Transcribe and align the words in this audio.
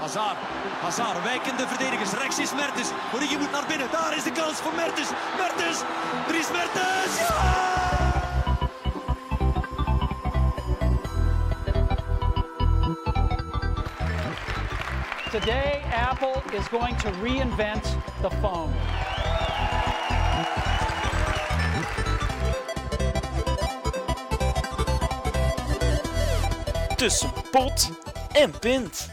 Hazard, 0.00 0.36
Hazard, 0.82 1.22
wijkende 1.22 1.66
verdedigers. 1.66 2.12
Rechts 2.12 2.38
is 2.38 2.54
Mertens. 2.54 2.90
Origi 3.14 3.38
moet 3.38 3.50
naar 3.50 3.66
binnen. 3.68 3.86
Daar 3.90 4.16
is 4.16 4.22
de 4.22 4.32
kans 4.32 4.56
voor 4.58 4.74
Mertens. 4.74 5.08
Mertens, 5.38 5.82
Dries 6.26 6.50
Mertens. 6.50 7.18
Ja! 7.18 7.66
Today, 15.30 15.82
Apple 16.10 16.42
is 16.52 16.66
going 16.68 16.96
to 16.96 17.10
reinvent 17.22 17.96
the 18.22 18.30
phone. 18.40 18.72
Tussen 26.96 27.30
pot 27.50 27.90
en 28.32 28.58
pint. 28.60 29.10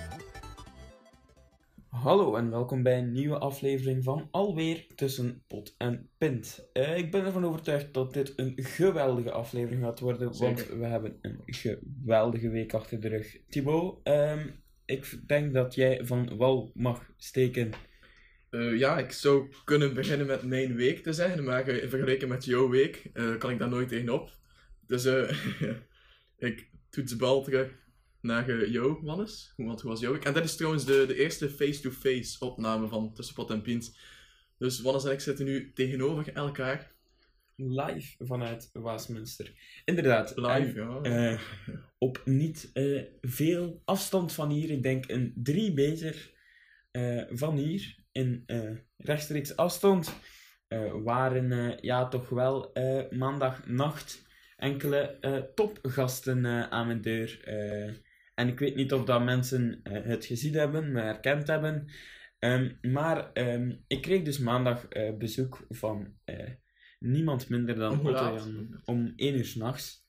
Hallo 1.89 2.35
en 2.35 2.49
welkom 2.49 2.83
bij 2.83 2.97
een 2.97 3.11
nieuwe 3.11 3.37
aflevering 3.37 4.03
van 4.03 4.27
Alweer 4.31 4.85
Tussen 4.95 5.43
Pot 5.47 5.75
en 5.77 6.09
Pint. 6.17 6.69
Eh, 6.73 6.97
ik 6.97 7.11
ben 7.11 7.25
ervan 7.25 7.45
overtuigd 7.45 7.93
dat 7.93 8.13
dit 8.13 8.33
een 8.35 8.53
geweldige 8.55 9.31
aflevering 9.31 9.83
gaat 9.83 9.99
worden, 9.99 10.38
want 10.38 10.67
we 10.67 10.85
hebben 10.85 11.17
een 11.21 11.39
geweldige 11.45 12.49
week 12.49 12.73
achter 12.73 12.99
de 12.99 13.07
rug. 13.07 13.38
Thibaut, 13.49 13.99
ehm, 14.03 14.47
ik 14.85 15.19
denk 15.27 15.53
dat 15.53 15.75
jij 15.75 16.05
van 16.05 16.38
wal 16.38 16.71
mag 16.73 17.09
steken. 17.17 17.71
Eh, 18.49 18.77
ja, 18.77 18.97
ik 18.97 19.11
zou 19.11 19.53
kunnen 19.63 19.93
beginnen 19.93 20.27
met 20.27 20.43
mijn 20.43 20.75
week 20.75 21.03
te 21.03 21.13
zeggen, 21.13 21.43
maar 21.43 21.63
ge- 21.63 21.85
vergeleken 21.89 22.27
met 22.27 22.45
jouw 22.45 22.69
week 22.69 23.09
eh, 23.13 23.38
kan 23.38 23.52
ik 23.52 23.59
daar 23.59 23.69
nooit 23.69 23.88
tegenop. 23.89 24.29
Dus 24.88 25.05
eh 25.05 25.31
ik 26.49 26.71
toets 26.94 27.11
de 27.11 27.17
bal 27.17 27.44
terug 27.44 27.72
naar 28.22 28.69
jou, 28.69 28.99
Wannes. 29.02 29.53
Want 29.58 29.81
hoe 29.81 29.91
was 29.91 30.02
week? 30.02 30.25
En 30.25 30.33
dit 30.33 30.44
is 30.44 30.55
trouwens 30.55 30.86
de, 30.86 31.05
de 31.08 31.16
eerste 31.16 31.49
face-to-face 31.49 32.45
opname 32.45 32.88
van 32.88 33.13
Tussen 33.13 33.36
Pot 33.36 33.49
en 33.49 33.61
Pint. 33.61 33.97
Dus 34.58 34.81
Wannes 34.81 35.05
en 35.05 35.11
ik 35.11 35.19
zitten 35.19 35.45
nu 35.45 35.73
tegenover 35.73 36.33
elkaar. 36.33 36.91
Live 37.55 38.25
vanuit 38.25 38.69
Westminster. 38.73 39.53
Inderdaad. 39.86 40.33
Live, 40.36 40.52
en, 40.52 40.73
ja. 40.75 41.02
eh, 41.02 41.39
op 41.97 42.21
niet 42.25 42.69
eh, 42.73 43.02
veel 43.21 43.81
afstand 43.86 44.33
van 44.33 44.49
hier, 44.49 44.69
ik 44.69 44.83
denk 44.83 45.09
een 45.09 45.33
drie 45.36 45.73
meter 45.73 46.33
eh, 46.91 47.23
van 47.30 47.58
hier, 47.58 47.95
in 48.11 48.44
rechtstreeks 48.97 49.55
afstand, 49.55 50.14
waren 51.03 51.77
ja, 51.81 52.08
toch 52.08 52.30
wel 52.30 52.71
maandagnacht 53.09 54.23
enkele 54.64 54.97
eh, 55.00 55.38
topgasten 55.56 56.45
eh, 56.45 56.69
aan 56.69 56.88
mijn 56.88 57.02
deur. 57.02 57.42
eh. 57.44 57.94
en 58.33 58.47
ik 58.47 58.59
weet 58.59 58.75
niet 58.75 58.94
of 58.94 59.03
dat 59.03 59.23
mensen 59.23 59.80
het 59.83 60.25
gezien 60.25 60.53
hebben, 60.53 60.92
me 60.92 61.02
herkend 61.02 61.47
hebben. 61.47 61.92
Ehm, 62.39 62.72
maar 62.81 63.31
ehm, 63.33 63.75
ik 63.88 64.02
kreeg 64.02 64.23
dus 64.23 64.39
maandag 64.39 64.88
bezoek 65.17 65.66
van 65.70 66.14
niemand 67.00 67.50
minder 67.50 67.75
dan 67.75 67.95
hoe 67.95 68.11
Otto? 68.11 68.36
Jan 68.36 68.81
om 68.86 69.14
1 69.16 69.36
uur 69.38 69.45
s'nachts. 69.45 70.08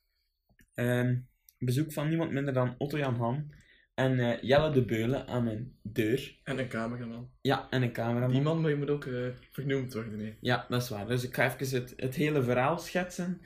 Ehm 0.74 1.16
bezoek 1.64 1.92
van 1.92 2.08
niemand 2.08 2.30
minder 2.30 2.54
dan 2.54 2.74
Otto 2.78 2.98
Jan 2.98 3.14
Ham 3.14 3.48
en 3.94 4.18
eh, 4.18 4.42
Jelle 4.42 4.70
de 4.70 4.84
Beulen 4.84 5.26
aan 5.26 5.44
mijn 5.44 5.78
deur. 5.82 6.40
En 6.44 6.58
een 6.58 6.68
cameraman. 6.68 7.30
Ja, 7.40 7.66
en 7.70 7.82
een 7.82 7.92
cameraman. 7.92 8.30
Die 8.30 8.40
man 8.40 8.60
maar 8.60 8.70
je 8.70 8.76
moet 8.76 8.90
ook 8.90 9.04
eh, 9.04 9.28
vernoemd 9.52 9.94
worden, 9.94 10.16
nee. 10.16 10.36
Ja, 10.40 10.66
dat 10.68 10.82
is 10.82 10.88
waar. 10.88 11.06
Dus 11.06 11.24
ik 11.24 11.34
ga 11.34 11.54
even 11.54 11.80
het, 11.80 11.92
het 11.96 12.14
hele 12.14 12.42
verhaal 12.42 12.78
schetsen. 12.78 13.40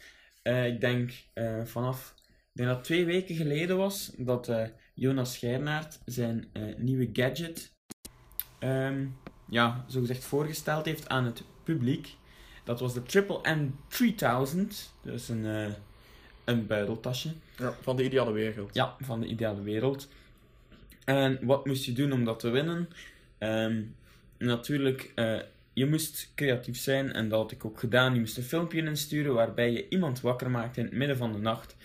Eh, 0.48 0.66
ik 0.66 0.80
denk 0.80 1.12
eh, 1.32 1.64
vanaf, 1.64 2.14
ik 2.26 2.50
denk 2.52 2.68
dat 2.68 2.84
twee 2.84 3.04
weken 3.04 3.34
geleden 3.34 3.76
was, 3.76 4.12
dat 4.16 4.48
eh, 4.48 4.64
Jonas 4.94 5.32
Scheirnaert 5.32 6.00
zijn 6.04 6.48
nieuwe 6.76 7.08
gadget, 7.12 7.72
ehm, 8.58 9.06
ja, 9.48 9.84
zogezegd 9.86 10.24
voorgesteld 10.24 10.84
heeft 10.84 11.08
aan 11.08 11.24
het 11.24 11.42
publiek. 11.64 12.16
Dat 12.64 12.80
was 12.80 12.94
de 12.94 13.02
Triple 13.02 13.54
M 13.54 13.70
3000, 13.88 14.94
dus 15.02 15.28
een, 15.28 15.74
een 16.44 16.66
buideltasje. 16.66 17.32
Ja, 17.56 17.74
van 17.80 17.96
de 17.96 18.04
ideale 18.04 18.32
wereld. 18.32 18.74
Ja, 18.74 18.96
van 19.00 19.20
de 19.20 19.26
ideale 19.26 19.62
wereld. 19.62 20.08
En 21.04 21.38
wat 21.46 21.66
moest 21.66 21.84
je 21.84 21.92
doen 21.92 22.12
om 22.12 22.24
dat 22.24 22.38
te 22.40 22.48
winnen? 22.50 22.88
Ehm, 23.38 23.82
natuurlijk, 24.38 25.12
je 25.78 25.86
moest 25.86 26.32
creatief 26.34 26.78
zijn 26.78 27.12
en 27.12 27.28
dat 27.28 27.40
had 27.40 27.52
ik 27.52 27.64
ook 27.64 27.78
gedaan. 27.78 28.14
Je 28.14 28.20
moest 28.20 28.36
een 28.36 28.42
filmpje 28.42 28.82
insturen 28.82 29.34
waarbij 29.34 29.72
je 29.72 29.88
iemand 29.88 30.20
wakker 30.20 30.50
maakte 30.50 30.80
in 30.80 30.86
het 30.86 30.94
midden 30.94 31.16
van 31.16 31.32
de 31.32 31.38
nacht. 31.38 31.76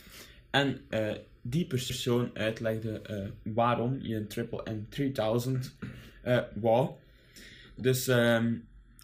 En 0.50 0.81
eh, 0.90 1.12
die 1.42 1.66
persoon 1.66 2.30
uitlegde 2.34 3.02
eh, 3.02 3.53
waarom 3.53 3.98
je 4.02 4.16
een 4.16 4.28
Triple 4.28 4.72
M 4.72 4.86
3000 4.90 5.76
eh 6.22 6.40
wou. 6.53 6.90
Dus 7.76 8.08
ehm, 8.08 8.53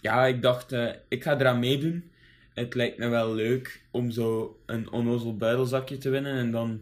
ja, 0.01 0.25
ik 0.25 0.41
dacht, 0.41 0.71
ik 1.07 1.23
ga 1.23 1.39
eraan 1.39 1.59
meedoen. 1.59 2.11
Het 2.53 2.75
lijkt 2.75 2.97
me 2.97 3.07
wel 3.07 3.33
leuk 3.33 3.81
om 3.91 4.11
zo 4.11 4.59
een 4.65 4.91
onnozel 4.91 5.37
buidelzakje 5.37 5.97
te 5.97 6.09
winnen 6.09 6.33
en 6.33 6.51
dan 6.51 6.81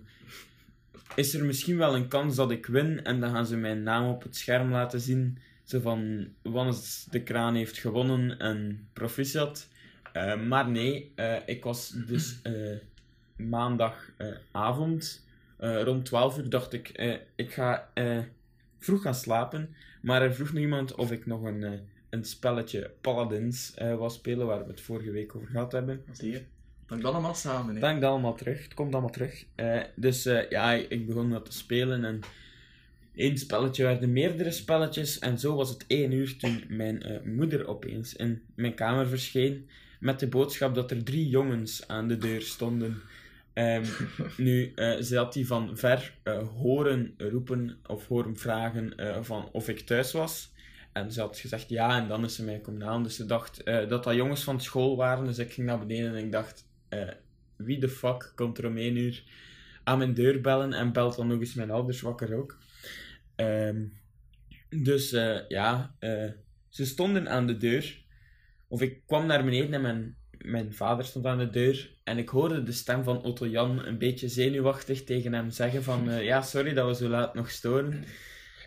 is 1.16 1.34
er 1.34 1.46
misschien 1.46 1.78
wel 1.78 1.96
een 1.96 2.08
kans 2.08 2.36
dat 2.36 2.52
ik 2.52 2.66
win 2.66 3.04
en 3.04 3.20
dan 3.20 3.32
gaan 3.32 3.46
ze 3.46 3.58
mijn 3.58 3.84
naam 3.84 4.10
op 4.10 4.24
het 4.24 4.36
scherm 4.36 4.72
laten 4.72 5.00
zien. 5.00 5.38
Zo 5.68 5.80
van, 5.80 6.28
Wannes 6.42 7.08
de 7.10 7.24
Kraan 7.24 7.56
heeft 7.56 7.78
gewonnen 7.78 8.40
en 8.40 8.88
proficiat. 8.94 9.68
Eh, 10.14 10.42
maar 10.42 10.70
nee, 10.70 11.12
eh, 11.16 11.36
ik 11.46 11.64
was 11.64 11.90
dus 11.90 12.40
eh, 12.44 12.78
maandagavond, 13.36 15.26
rond 15.58 16.06
12 16.06 16.38
uur, 16.38 16.50
dacht 16.50 16.74
ik, 16.74 16.90
ik 17.36 17.54
ga 17.54 17.90
vroeg 18.80 19.02
gaan 19.02 19.16
slapen. 19.16 19.76
Maar 20.02 20.22
er 20.22 20.34
vroeg 20.34 20.54
nog 20.54 20.62
iemand 20.62 20.96
of 20.96 21.12
ik 21.12 21.26
nog 21.26 21.44
een, 21.44 21.80
een 22.10 22.24
spelletje 22.26 22.92
Paladins 23.02 23.74
wou 23.78 24.10
spelen, 24.10 24.48
waar 24.48 24.64
we 24.64 24.72
het 24.72 24.82
vorige 24.82 25.12
week 25.12 25.36
over 25.36 25.48
gehad 25.48 25.72
hebben. 25.72 26.04
Zie 26.12 26.32
je? 26.32 26.42
Dan 26.86 27.02
kan 27.02 27.14
allemaal 27.14 27.36
samen, 27.36 27.76
hè. 27.76 27.82
Dank 27.82 28.02
dat 28.02 28.12
allemaal 28.12 28.36
terug. 28.36 28.64
Het 28.64 28.74
komt 28.74 28.94
allemaal 28.94 29.12
terug. 29.12 29.46
Dus 29.96 30.24
ja, 30.50 30.74
ik 30.74 31.08
begon 31.08 31.30
dat 31.30 31.46
te 31.46 31.54
spelen 31.58 32.06
en 32.06 32.22
één 33.18 33.38
spelletje 33.38 33.84
werden 33.84 34.14
meerdere 34.14 34.52
spelletjes. 34.52 35.20
En 35.20 35.40
zo 35.40 35.56
was 35.56 35.70
het 35.70 35.86
één 35.88 36.12
uur 36.12 36.38
toen 36.38 36.64
mijn 36.68 37.04
eh, 37.04 37.22
moeder 37.24 37.68
opeens 37.68 38.16
in 38.16 38.42
mijn 38.56 38.74
kamer 38.74 39.08
verscheen 39.08 39.70
met 40.00 40.20
de 40.20 40.28
boodschap 40.28 40.76
dat 40.76 40.92
er 40.92 41.04
drie 41.04 41.30
jongens 41.30 41.88
aan 41.88 42.08
de 42.08 42.18
deur 42.18 42.42
stonden. 42.42 43.02
Ehm, 43.54 43.86
nu, 44.38 44.72
eh, 44.76 45.02
ze 45.02 45.18
had 45.18 45.34
die 45.34 45.48
van 45.48 45.78
ver 45.78 46.14
eh, 46.24 46.48
horen 46.48 47.14
roepen 47.18 47.78
of 47.88 48.08
horen 48.08 48.38
vragen 48.38 48.94
van 49.26 49.50
of 49.52 49.70
ik 49.70 49.80
thuis 49.80 50.12
was. 50.12 50.52
En 50.94 51.12
ze 51.12 51.20
had 51.20 51.38
gezegd 51.38 51.70
ja, 51.70 52.02
en 52.02 52.08
dan 52.08 52.24
is 52.24 52.36
ze 52.36 52.44
mij 52.44 52.60
komen 52.60 52.82
halen. 52.82 53.04
Dus 53.04 53.16
ze 53.16 53.26
dacht 53.26 53.66
dat 53.66 54.04
dat 54.04 54.16
jongens 54.16 54.44
van 54.44 54.62
school 54.62 54.96
waren. 54.96 55.26
Dus 55.26 55.38
ik 55.38 55.54
ging 55.54 55.68
naar 55.68 55.80
beneden 55.80 56.16
en 56.16 56.24
ik 56.24 56.32
dacht, 56.32 56.66
wie 57.56 57.80
de 57.80 57.90
fuck 57.90 58.32
komt 58.36 58.58
er 58.58 58.68
om 58.68 58.78
één 58.78 58.96
uur 58.96 59.24
aan 59.84 59.98
mijn 59.98 60.14
deur 60.14 60.42
bellen 60.42 60.74
en 60.74 60.92
belt 60.92 61.16
dan 61.16 61.28
nog 61.28 61.40
eens 61.40 61.54
mijn 61.54 61.72
ouders 61.72 62.02
wakker 62.02 62.38
ook. 62.38 62.58
Ehm, 63.38 63.86
dus 64.70 65.12
eh, 65.12 65.40
ja, 65.48 65.96
eh, 66.00 66.32
ze 66.70 66.86
stonden 66.86 67.30
aan 67.30 67.48
de 67.48 67.58
deur. 67.58 68.06
Of 68.68 68.82
ik 68.82 69.06
kwam 69.06 69.26
naar 69.26 69.44
beneden 69.44 69.74
en 69.74 69.82
mijn, 69.82 70.18
mijn 70.38 70.74
vader 70.74 71.06
stond 71.06 71.26
aan 71.26 71.38
de 71.38 71.50
deur. 71.50 71.96
En 72.04 72.18
ik 72.18 72.30
hoorde 72.30 72.64
de 72.64 72.72
stem 72.72 73.04
van 73.04 73.24
Otto 73.24 73.48
Jan 73.48 73.86
een 73.86 73.98
beetje 73.98 74.28
zenuwachtig 74.28 75.04
tegen 75.04 75.34
hem 75.34 75.50
zeggen 75.50 75.84
van... 75.84 76.10
eh, 76.10 76.24
ja, 76.24 76.42
sorry 76.42 76.74
dat 76.74 76.88
we 76.88 77.04
zo 77.06 77.10
laat 77.10 77.34
nog 77.34 77.50
storen. 77.50 78.04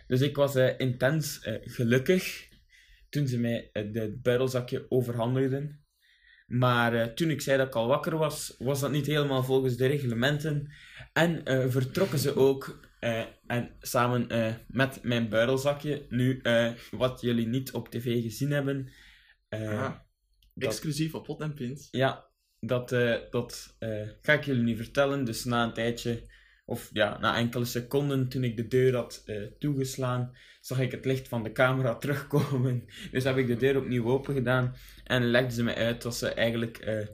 Dus 0.07 0.21
ik 0.21 0.35
was 0.35 0.55
intens 0.77 1.39
gelukkig 1.61 2.49
toen 3.09 3.27
ze 3.27 3.39
mij 3.39 3.69
het 3.73 4.21
buidelzakje 4.21 4.85
overhandigden. 4.89 5.85
Maar 6.47 7.13
toen 7.13 7.29
ik 7.29 7.41
zei 7.41 7.57
dat 7.57 7.67
ik 7.67 7.75
al 7.75 7.87
wakker 7.87 8.17
was, 8.17 8.55
was 8.57 8.79
dat 8.79 8.91
niet 8.91 9.05
helemaal 9.05 9.43
volgens 9.43 9.77
de 9.77 9.85
reglementen. 9.87 10.73
En 11.13 11.41
vertrokken 11.71 12.19
ze 12.19 12.35
ook 12.35 12.90
eh, 13.01 13.23
en 13.47 13.71
samen 13.79 14.29
eh, 14.29 14.53
met 14.67 14.99
mijn 15.03 15.29
buidelzakje. 15.29 16.05
Nu, 16.09 16.39
eh, 16.41 16.71
wat 16.91 17.21
jullie 17.21 17.47
niet 17.47 17.71
op 17.71 17.89
tv 17.89 18.21
gezien 18.21 18.51
hebben. 18.51 18.89
Ah, 19.49 19.91
dat- 20.53 20.69
exclusief 20.69 21.13
op 21.15 21.23
Pot 21.23 21.41
en 21.41 21.53
Pint. 21.53 21.87
ja, 21.91 22.25
dat, 22.59 22.89
dat 23.31 23.77
ga 24.21 24.33
ik 24.33 24.43
jullie 24.43 24.63
niet 24.63 24.77
vertellen. 24.77 25.23
Dus 25.23 25.43
na 25.43 25.63
een 25.63 25.73
tijdje, 25.73 26.23
of 26.65 26.89
ja, 26.93 27.19
na 27.19 27.35
enkele 27.35 27.65
seconden 27.65 28.27
toen 28.29 28.43
ik 28.43 28.57
de 28.57 28.67
deur 28.67 28.95
had 28.95 29.25
toegeslaan, 29.59 30.37
zag 30.59 30.79
ik 30.79 30.91
het 30.91 31.05
licht 31.05 31.27
van 31.27 31.43
de 31.43 31.51
camera 31.51 31.95
terugkomen. 32.05 32.85
Dus 33.11 33.23
heb 33.23 33.37
ik 33.37 33.47
de 33.47 33.55
deur 33.57 33.77
opnieuw 33.77 34.09
open 34.09 34.33
gedaan 34.33 34.75
en 35.03 35.25
legden 35.25 35.51
ze 35.51 35.63
me 35.63 35.75
uit 35.75 36.01
dat 36.01 36.15
ze 36.15 36.29
eigenlijk 36.29 37.05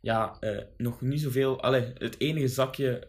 ja, 0.00 0.38
nog 0.76 1.00
niet 1.00 1.20
zoveel. 1.20 1.62
Allee, 1.62 1.92
het 1.94 2.20
enige 2.20 2.48
zakje 2.48 3.06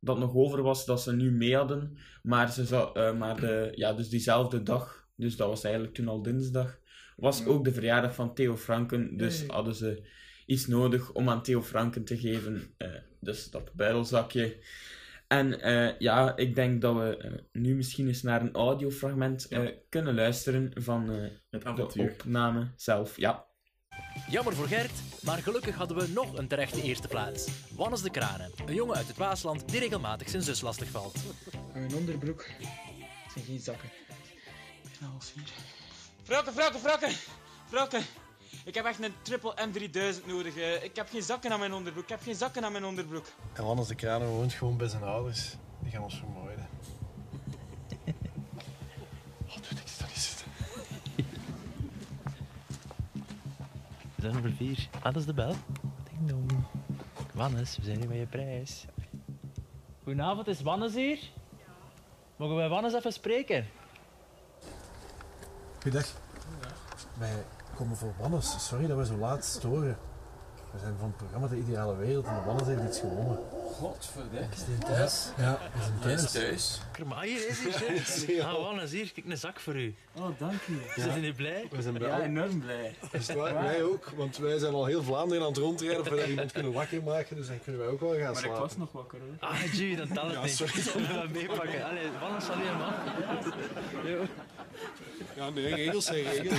dat 0.00 0.18
nog 0.18 0.34
over 0.34 0.62
was, 0.62 0.84
dat 0.84 1.02
ze 1.02 1.12
nu 1.16 1.30
mee 1.32 1.56
hadden. 1.56 1.96
Maar, 2.22 2.52
ze 2.52 2.64
zou, 2.64 2.98
eh, 3.00 3.16
maar 3.18 3.40
de, 3.40 3.72
ja, 3.74 3.92
dus 3.92 4.08
diezelfde 4.08 4.62
dag, 4.62 5.08
dus 5.16 5.36
dat 5.36 5.48
was 5.48 5.64
eigenlijk 5.64 5.94
toen 5.94 6.08
al 6.08 6.22
dinsdag, 6.22 6.78
was 7.16 7.46
ook 7.46 7.64
de 7.64 7.72
verjaardag 7.72 8.14
van 8.14 8.34
Theo 8.34 8.56
Franken. 8.56 9.16
Dus 9.16 9.46
hadden 9.46 9.74
ze 9.74 10.08
iets 10.46 10.66
nodig 10.66 11.12
om 11.12 11.28
aan 11.28 11.42
Theo 11.42 11.62
Franken 11.62 12.04
te 12.04 12.18
geven. 12.18 12.74
eh, 12.76 12.88
dus 13.20 13.50
dat 13.50 13.72
buidelzakje. 13.74 14.56
En 15.28 15.60
eh, 15.60 15.98
ja, 15.98 16.36
ik 16.36 16.54
denk 16.54 16.80
dat 16.80 16.94
we 16.94 17.40
nu 17.52 17.74
misschien 17.74 18.06
eens 18.06 18.22
naar 18.22 18.40
een 18.40 18.54
audiofragment 18.54 19.46
Ja. 19.48 19.72
kunnen 19.88 20.14
luisteren 20.14 20.70
van 20.74 21.08
Het 21.50 21.62
de 21.76 22.08
opname 22.12 22.72
zelf. 22.76 23.16
Ja. 23.16 23.45
Jammer 24.30 24.54
voor 24.54 24.66
Gert, 24.66 24.92
maar 25.22 25.38
gelukkig 25.38 25.74
hadden 25.76 25.96
we 25.96 26.08
nog 26.08 26.36
een 26.38 26.48
terechte 26.48 26.82
eerste 26.82 27.08
plaats. 27.08 27.48
Wannes 27.76 28.02
de 28.02 28.10
Kranen, 28.10 28.52
een 28.66 28.74
jongen 28.74 28.96
uit 28.96 29.08
het 29.08 29.16
Waasland 29.16 29.68
die 29.68 29.80
regelmatig 29.80 30.28
zijn 30.28 30.42
zus 30.42 30.60
lastig 30.60 30.88
valt. 30.90 31.16
Mijn 31.72 31.94
onderbroek 31.94 32.46
zijn 33.32 33.44
geen 33.44 33.60
zakken. 33.60 33.90
En 35.00 35.06
half 35.06 35.24
vier. 35.24 35.48
Vrouwke, 36.22 36.52
vrouwke, 36.52 36.78
vrouwke! 36.78 37.10
Vrouwke! 37.68 38.00
Ik 38.64 38.74
heb 38.74 38.84
echt 38.84 39.02
een 39.02 39.12
triple 39.22 39.54
M3000 39.68 40.26
nodig. 40.26 40.56
eh. 40.56 40.82
Ik 40.84 40.96
heb 40.96 41.08
geen 41.10 41.22
zakken 41.22 41.50
aan 41.52 41.58
mijn 41.58 41.72
onderbroek. 41.72 42.04
Ik 42.04 42.08
heb 42.10 42.22
geen 42.22 42.34
zakken 42.34 42.64
aan 42.64 42.72
mijn 42.72 42.84
onderbroek. 42.84 43.26
En 43.52 43.64
Wannes 43.64 43.86
de 43.86 43.94
Kranen 43.94 44.28
woont 44.28 44.52
gewoon 44.52 44.76
bij 44.76 44.88
zijn 44.88 45.02
ouders. 45.02 45.54
Die 45.80 45.90
gaan 45.92 46.02
ons 46.02 46.16
vermoorden. 46.18 46.68
Oh, 49.46 49.54
doe 49.54 49.72
niks, 49.74 49.98
dat 49.98 50.08
is 50.14 50.28
het. 50.28 50.44
We 51.16 51.22
zijn 54.30 54.42
nummer 54.42 54.58
4. 54.58 54.88
Ah, 54.96 55.02
dat 55.02 55.16
is 55.16 55.26
de 55.26 55.34
bel. 55.34 55.54
Ding 56.04 56.28
dong. 56.28 56.50
Wannes, 57.34 57.76
we 57.76 57.84
zijn 57.84 57.98
hier 57.98 58.08
met 58.08 58.16
je 58.16 58.26
prijs. 58.26 58.86
Goedenavond, 60.02 60.46
is 60.46 60.62
Wannes 60.62 60.94
hier? 60.94 61.18
Mogen 62.36 62.56
wij 62.56 62.68
Wannes 62.68 62.94
even 62.94 63.12
spreken? 63.12 63.66
Goedendag. 65.82 66.12
Wij 67.18 67.44
komen 67.76 67.96
voor 67.96 68.14
Wannes. 68.18 68.66
Sorry 68.66 68.86
dat 68.86 68.96
we 68.96 69.06
zo 69.06 69.16
laat 69.16 69.44
storen. 69.44 69.98
We 70.72 70.78
zijn 70.78 70.96
van 70.98 71.08
het 71.08 71.16
programma 71.16 71.48
De 71.48 71.58
Ideale 71.58 71.96
Wereld 71.96 72.26
en 72.26 72.44
Wannes 72.44 72.66
heeft 72.66 72.84
iets 72.84 73.00
gewonnen. 73.00 73.38
Godverdikke. 73.78 74.54
Is 74.54 74.64
die 74.64 74.78
thuis? 74.78 75.28
Ja, 75.36 75.58
we 75.74 75.82
zijn 75.82 75.98
thuis. 76.00 76.32
thuis. 76.32 76.80
Maar 77.06 77.22
hier 77.22 77.48
is 77.48 77.58
hij. 78.26 78.42
Ah, 78.44 78.62
Wannes, 78.62 78.90
hier, 78.90 79.12
kijk, 79.12 79.26
een 79.26 79.36
zak 79.38 79.60
voor 79.60 79.76
u. 79.76 79.94
Oh, 80.14 80.28
dank 80.38 80.62
u. 80.68 80.80
Zijn 80.96 81.14
jullie 81.14 81.32
blij? 81.34 81.66
We 81.70 81.82
zijn 81.82 81.98
Ja, 81.98 82.20
enorm 82.20 82.60
blij. 82.60 82.94
Is 83.12 83.28
het 83.28 83.36
waar? 83.36 83.54
Wij 83.54 83.82
ook, 83.82 84.10
want 84.16 84.36
wij 84.36 84.58
zijn 84.58 84.72
al 84.74 84.84
heel 84.86 85.02
Vlaanderen 85.02 85.42
aan 85.42 85.48
het 85.48 85.58
rondrijden 85.58 86.04
voordat 86.06 86.24
we 86.24 86.30
iemand 86.30 86.52
kunnen 86.52 86.72
wakker 86.72 87.02
maken, 87.02 87.36
dus 87.36 87.46
dan 87.46 87.60
kunnen 87.62 87.80
wij 87.80 87.90
ook 87.90 88.00
wel 88.00 88.10
gaan 88.14 88.20
Maar 88.20 88.30
ik 88.32 88.38
slapen. 88.38 88.60
was 88.60 88.76
nog 88.76 88.92
wakker 88.92 89.18
hoor. 89.20 89.48
Ah, 89.50 89.62
Ju, 89.72 89.96
dan 89.96 90.08
telt 90.08 90.32
het 90.32 90.42
niet. 90.42 90.50
sorry. 90.56 90.80
Zullen 90.80 91.08
we 91.08 91.14
dat 91.14 91.28
meepakken? 91.28 91.84
Allee, 91.84 92.10
Wannes 92.20 92.44
zal 92.44 92.54
hier 92.56 92.76
man. 92.76 92.92
Ja, 95.36 95.50
nee, 95.50 95.74
regels 95.74 96.04
zijn 96.04 96.22
regels. 96.22 96.58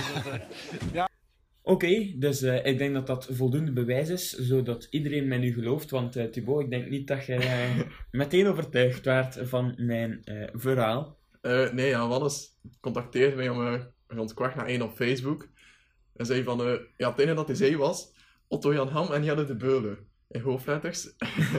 Oké, 1.68 2.12
dus 2.16 2.42
eh, 2.42 2.64
ik 2.64 2.78
denk 2.78 2.94
dat 2.94 3.06
dat 3.06 3.28
voldoende 3.30 3.72
bewijs 3.72 4.08
is, 4.08 4.32
zodat 4.32 4.86
iedereen 4.90 5.28
mij 5.28 5.38
nu 5.38 5.52
gelooft. 5.52 5.90
Want 5.90 6.16
eh 6.16 6.24
Thibaut, 6.24 6.62
ik 6.62 6.70
denk 6.70 6.88
niet 6.88 7.06
dat 7.06 7.26
jij 7.26 7.38
eh, 7.38 7.84
meteen 8.10 8.46
overtuigd 8.46 9.04
werd 9.04 9.38
van 9.42 9.74
mijn 9.76 10.22
verhaal. 10.52 11.18
Nee, 11.72 11.88
ja, 11.88 12.08
Wannes 12.08 12.58
contacteerde 12.80 13.36
mij 13.36 13.48
om 13.48 13.90
rond 14.06 14.34
kwart 14.34 14.54
na 14.54 14.66
één 14.66 14.82
op 14.82 14.94
Facebook. 14.94 15.48
En 16.16 16.26
zei 16.26 16.42
van, 16.42 16.80
ja, 16.96 17.10
het 17.10 17.18
enige 17.18 17.34
dat 17.34 17.46
hij 17.46 17.56
zei 17.56 17.76
was, 17.76 18.12
Otto 18.46 18.72
Jan 18.74 18.88
Ham 18.88 19.12
en 19.12 19.24
Jelle 19.24 19.44
de 19.44 19.56
Beulen. 19.56 19.98
In 20.28 20.40
hoofdletters. 20.40 21.08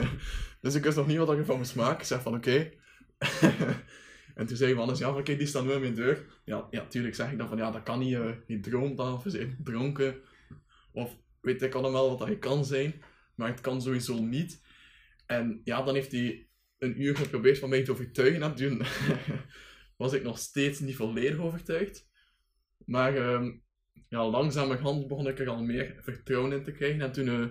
dus 0.62 0.74
ik 0.74 0.84
wist 0.84 0.96
nog 0.96 1.06
niet 1.06 1.18
wat 1.18 1.32
ik 1.32 1.44
van 1.44 1.56
moest 1.56 1.76
maken. 1.76 1.98
Ik 1.98 2.04
zeg 2.04 2.22
van, 2.22 2.34
oké. 2.34 2.70
en 4.34 4.46
toen 4.46 4.56
zei 4.56 4.74
Wannes, 4.74 4.98
ja, 4.98 5.12
van, 5.12 5.22
kijk, 5.22 5.38
die 5.38 5.46
staan 5.46 5.66
nu 5.66 5.72
aan 5.72 5.80
mijn 5.80 5.94
deur. 5.94 6.26
Ja, 6.44 6.66
ja, 6.70 6.86
tuurlijk 6.86 7.14
zeg 7.14 7.32
ik 7.32 7.38
dan 7.38 7.48
van, 7.48 7.56
ja, 7.58 7.70
dat 7.70 7.82
kan 7.82 7.98
niet. 7.98 8.14
eh 8.14 8.30
je 8.46 8.60
droomt 8.60 8.96
dan, 8.96 9.12
of 9.12 9.32
je 9.32 9.56
dronken. 9.62 10.20
Of 10.92 11.16
weet 11.40 11.62
ik 11.62 11.74
allemaal 11.74 12.08
wat 12.08 12.18
dat 12.18 12.28
je 12.28 12.38
kan 12.38 12.64
zijn. 12.64 13.02
Maar 13.34 13.48
het 13.48 13.60
kan 13.60 13.82
sowieso 13.82 14.18
niet. 14.22 14.62
En 15.26 15.60
ja, 15.64 15.82
dan 15.82 15.94
heeft 15.94 16.12
hij 16.12 16.48
een 16.78 17.02
uur 17.02 17.16
geprobeerd 17.16 17.58
van 17.58 17.68
mij 17.68 17.84
te 17.84 17.92
overtuigen. 17.92 18.42
En 18.42 18.54
toen 18.54 18.82
was 19.96 20.12
ik 20.12 20.22
nog 20.22 20.38
steeds 20.38 20.80
niet 20.80 20.96
volledig 20.96 21.38
overtuigd. 21.38 22.08
Maar 22.84 23.16
ehm 23.16 23.50
ja, 24.10 24.28
langzamerhand 24.28 25.08
begon 25.08 25.26
ik 25.28 25.38
er 25.38 25.48
al 25.48 25.62
meer 25.62 25.96
vertrouwen 26.00 26.52
in 26.52 26.64
te 26.64 26.72
krijgen. 26.72 27.00
En 27.00 27.12
toen, 27.12 27.28
eh, 27.28 27.48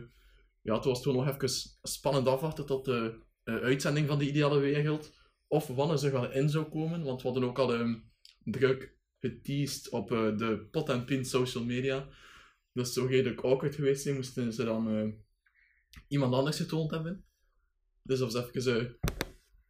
ja, 0.61 0.79
toen 0.79 0.91
was 0.91 1.03
het 1.03 1.07
gewoon 1.07 1.25
nog 1.25 1.35
even 1.35 1.49
spannend 1.81 2.27
afwachten 2.27 2.65
tot 2.65 2.85
de 2.85 3.19
eh, 3.43 3.55
uitzending 3.55 4.07
van 4.07 4.19
de 4.19 4.27
Ideale 4.27 4.59
Wereld. 4.59 5.19
Of 5.50 5.68
wanneer 5.68 5.98
ze 5.98 6.12
wel 6.12 6.31
in 6.31 6.50
zou 6.50 6.66
komen. 6.66 7.04
Want 7.04 7.22
we 7.22 7.28
hadden 7.28 7.50
ook 7.50 7.60
al 7.60 7.74
ehm, 7.74 7.96
druk 8.44 8.98
geteased 9.19 9.90
op 9.90 10.12
eh, 10.12 10.38
de 10.38 10.68
pot 10.72 10.90
en 10.90 11.06
pin 11.06 11.25
social 11.25 11.63
media. 11.63 12.07
Dus 12.74 12.94
zo 12.94 13.06
redelijk 13.06 13.42
awkward 13.42 13.75
geweest 13.75 14.01
zijn, 14.01 14.16
moesten 14.16 14.54
ze 14.54 14.63
dan 14.63 14.90
eh, 14.90 15.07
iemand 16.07 16.34
anders 16.34 16.57
getoond 16.57 16.92
hebben. 16.92 17.25
Dus 18.04 18.19
dat 18.19 18.34
was 18.34 18.50
even 18.54 18.80
eh, 18.80 19.10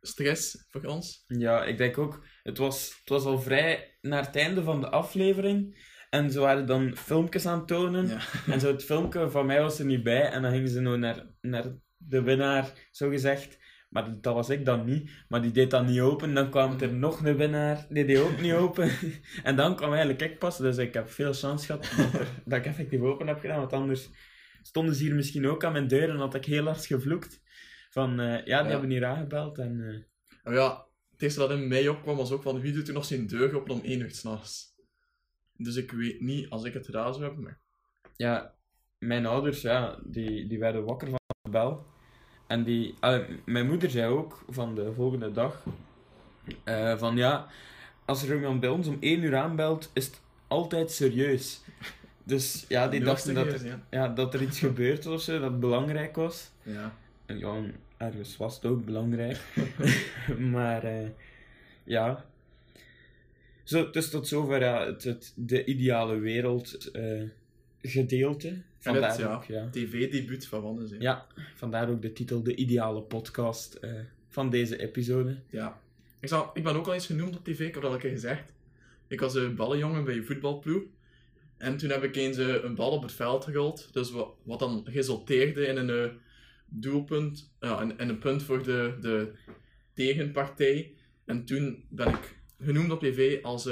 stress 0.01 0.65
voor 0.69 0.83
ons. 0.83 1.23
Ja, 1.27 1.65
ik 1.65 1.77
denk 1.77 1.97
ook, 1.97 2.25
het 2.43 2.57
was, 2.57 2.97
het 2.99 3.09
was 3.09 3.23
al 3.23 3.41
vrij 3.41 3.97
naar 4.01 4.25
het 4.25 4.35
einde 4.35 4.63
van 4.63 4.81
de 4.81 4.89
aflevering. 4.89 5.87
En 6.09 6.31
ze 6.31 6.39
waren 6.39 6.65
dan 6.65 6.95
filmpjes 6.95 7.45
aan 7.45 7.57
het 7.57 7.67
tonen. 7.67 8.07
Ja. 8.07 8.21
En 8.47 8.59
zo 8.59 8.71
het 8.71 8.83
filmpje 8.83 9.29
van 9.29 9.45
mij 9.45 9.61
was 9.61 9.79
er 9.79 9.85
niet 9.85 10.03
bij. 10.03 10.29
En 10.29 10.41
dan 10.41 10.51
gingen 10.51 10.69
ze 10.69 10.79
nou 10.79 10.97
naar, 10.97 11.27
naar 11.41 11.75
de 11.97 12.21
winnaar, 12.21 12.87
zo 12.91 13.09
gezegd. 13.09 13.57
Maar 13.89 14.21
dat 14.21 14.33
was 14.33 14.49
ik 14.49 14.65
dan 14.65 14.85
niet. 14.85 15.11
Maar 15.27 15.41
die 15.41 15.51
deed 15.51 15.71
dat 15.71 15.85
niet 15.85 15.99
open. 15.99 16.33
Dan 16.33 16.49
kwam 16.49 16.79
er 16.79 16.93
nog 16.93 17.25
een 17.25 17.37
winnaar. 17.37 17.85
Die 17.89 18.05
deed 18.05 18.17
ook 18.19 18.39
niet 18.41 18.53
open. 18.53 18.91
en 19.43 19.55
dan 19.55 19.75
kwam 19.75 19.89
eigenlijk 19.89 20.21
ik 20.21 20.39
pas. 20.39 20.57
Dus 20.57 20.77
ik 20.77 20.93
heb 20.93 21.09
veel 21.09 21.33
chance 21.33 21.65
gehad 21.65 21.83
dat, 21.97 22.13
er- 22.21 22.27
dat 22.45 22.59
ik 22.59 22.65
effectief 22.65 23.01
open 23.01 23.27
heb 23.27 23.39
gedaan. 23.39 23.59
Want 23.59 23.73
anders 23.73 24.09
stonden 24.61 24.95
ze 24.95 25.03
hier 25.03 25.15
misschien 25.15 25.47
ook 25.47 25.63
aan 25.63 25.71
mijn 25.71 25.87
deur. 25.87 26.09
En 26.09 26.17
had 26.17 26.35
ik 26.35 26.45
heel 26.45 26.65
hard 26.65 26.85
gevloekt. 26.85 27.41
Van, 27.89 28.19
eh, 28.19 28.27
ja, 28.45 28.57
die 28.57 28.65
Ja. 28.65 28.65
hebben 28.65 28.89
hier 28.89 29.05
aangebeld. 29.05 29.57
En, 29.57 29.81
eh, 29.81 30.37
En 30.43 30.53
ja, 30.53 30.85
het 31.11 31.21
eerste 31.21 31.39
dat 31.39 31.51
in 31.51 31.67
mij 31.67 31.87
opkwam 31.87 32.17
was 32.17 32.31
ook 32.31 32.43
van 32.43 32.59
wie 32.61 32.73
doet 32.73 32.87
er 32.87 32.93
nog 32.93 33.05
zijn 33.05 33.27
deur 33.27 33.55
open 33.55 33.73
om 33.73 33.81
één 33.83 33.99
uur 33.99 34.11
s'nachts. 34.11 34.67
Dus 35.53 35.75
ik 35.75 35.91
weet 35.91 36.21
niet 36.21 36.49
als 36.49 36.63
ik 36.63 36.73
het 36.73 36.85
gedaan 36.85 37.13
zou 37.13 37.25
hebben, 37.25 37.43
maar 37.43 37.59
ja, 38.15 38.55
mijn 38.97 39.25
ouders, 39.25 39.61
ja, 39.61 39.99
die, 40.05 40.47
die 40.47 40.59
werden 40.59 40.85
wakker 40.85 41.07
van 41.09 41.19
de 41.41 41.49
bel. 41.49 41.85
En 42.49 42.63
die, 42.63 42.95
ah, 42.99 43.21
mijn 43.45 43.67
moeder 43.67 43.89
zei 43.89 44.11
ook 44.11 44.43
van 44.49 44.75
de 44.75 44.93
volgende 44.93 45.31
dag, 45.31 45.63
eh, 46.63 46.97
van 46.97 47.17
ja, 47.17 47.47
als 48.05 48.23
er 48.23 48.35
iemand 48.35 48.59
bij 48.59 48.69
ons 48.69 48.87
om 48.87 48.97
één 48.99 49.23
uur 49.23 49.35
aanbelt, 49.35 49.89
is 49.93 50.05
het 50.05 50.19
altijd 50.47 50.91
serieus. 50.91 51.61
Dus 52.23 52.65
ja, 52.67 52.87
die 52.87 52.99
dachten 52.99 53.33
dat 53.33 53.47
er, 53.47 53.79
ja, 53.89 54.07
dat 54.07 54.33
er 54.33 54.41
iets 54.41 54.59
gebeurd 54.67 55.03
was 55.03 55.25
dat 55.25 55.59
belangrijk 55.59 56.15
was. 56.15 56.51
ja. 56.63 56.97
En 57.25 57.39
ja, 57.39 57.55
en 57.55 57.75
ergens 57.97 58.37
was 58.37 58.55
het 58.55 58.65
ook 58.65 58.85
belangrijk. 58.85 59.39
maar 60.55 60.83
eh, 60.83 61.07
ja. 61.83 62.25
Zo, 63.63 63.89
dus 63.89 64.09
tot 64.09 64.27
zover 64.27 64.61
ja, 64.61 64.85
het, 64.85 65.03
het, 65.03 65.33
de 65.35 65.65
ideale 65.65 66.19
wereld 66.19 66.91
eh, 66.91 67.21
gedeelte. 67.81 68.61
En 68.79 68.91
Vandaar 68.91 69.09
het 69.09 69.19
ja, 69.19 69.33
ook, 69.33 69.43
ja. 69.43 69.69
tv-debuut 69.69 70.47
van 70.47 70.61
Wannes. 70.61 70.91
ja, 70.99 71.27
vandaar 71.55 71.89
ook 71.89 72.01
de 72.01 72.13
titel 72.13 72.43
De 72.43 72.55
Ideale 72.55 73.01
Podcast 73.01 73.73
eh, 73.73 73.91
van 74.27 74.49
deze 74.49 74.77
episode. 74.77 75.37
Ja. 75.49 75.81
Ik, 76.19 76.27
zal, 76.27 76.51
ik 76.53 76.63
ben 76.63 76.75
ook 76.75 76.87
al 76.87 76.93
eens 76.93 77.05
genoemd 77.05 77.37
op 77.37 77.43
tv, 77.43 77.59
ik 77.59 77.73
heb 77.73 77.73
dat 77.73 77.83
al 77.83 77.93
een 77.93 77.99
keer 77.99 78.11
gezegd. 78.11 78.53
Ik 79.07 79.19
was 79.19 79.35
een 79.35 79.55
ballenjongen 79.55 80.03
bij 80.03 80.15
een 80.15 80.25
voetbalploeg. 80.25 80.83
En 81.57 81.77
toen 81.77 81.89
heb 81.89 82.03
ik 82.03 82.15
eens 82.15 82.37
eh, 82.37 82.63
een 82.63 82.75
bal 82.75 82.91
op 82.91 83.01
het 83.01 83.11
veld 83.11 83.43
gerold. 83.43 83.93
Dus 83.93 84.11
wat, 84.11 84.29
wat 84.43 84.59
dan 84.59 84.81
resulteerde 84.85 85.65
in 85.65 85.77
een 85.77 85.89
eh, 85.89 86.15
doelpunt. 86.65 87.53
En, 87.59 87.97
en 87.97 88.09
een 88.09 88.19
punt 88.19 88.43
voor 88.43 88.63
de, 88.63 88.97
de 89.01 89.31
tegenpartij. 89.93 90.93
En 91.25 91.45
toen 91.45 91.85
ben 91.89 92.07
ik 92.07 92.39
genoemd 92.59 92.91
op 92.91 92.99
tv 92.99 93.43
als 93.43 93.65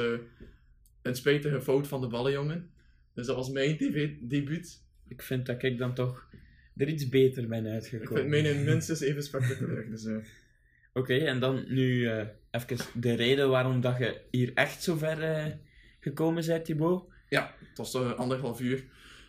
een 1.02 1.16
spijtige 1.16 1.62
fout 1.62 1.88
van 1.88 2.02
de 2.02 2.08
ballenjongen. 2.08 2.72
Dus 3.14 3.26
dat 3.26 3.36
was 3.36 3.50
mijn 3.50 3.78
tv-debuut. 3.78 4.86
Ik 5.10 5.22
vind 5.22 5.46
dat 5.46 5.64
ik 5.64 5.78
dan 5.78 5.94
toch 5.94 6.30
er 6.76 6.88
iets 6.88 7.10
beter 7.10 7.48
ben 7.48 7.66
Ik 7.66 7.72
uitgekomen. 7.72 8.18
vind 8.18 8.30
mijn 8.30 8.64
minstens 8.64 9.00
even 9.02 9.24
spectaculair. 9.24 9.90
Dus, 9.90 10.06
eh, 10.06 10.18
Oké, 10.94 11.18
en 11.18 11.40
dan 11.40 11.66
nu 11.68 12.08
eh 12.08 12.28
even 12.52 12.78
de 13.02 13.14
reden 13.14 13.50
waarom 13.50 13.82
dat 13.82 13.98
je 13.98 14.22
hier 14.32 14.54
echt 14.54 14.84
zo 14.84 14.96
ver 14.96 15.24
eh, 15.24 15.54
gekomen 16.00 16.46
bent, 16.46 16.66
Thibaut. 16.66 17.12
Ja, 17.30 17.56
het 17.60 17.78
was 17.78 17.96
anderhalf 17.96 18.60
uur 18.62 18.84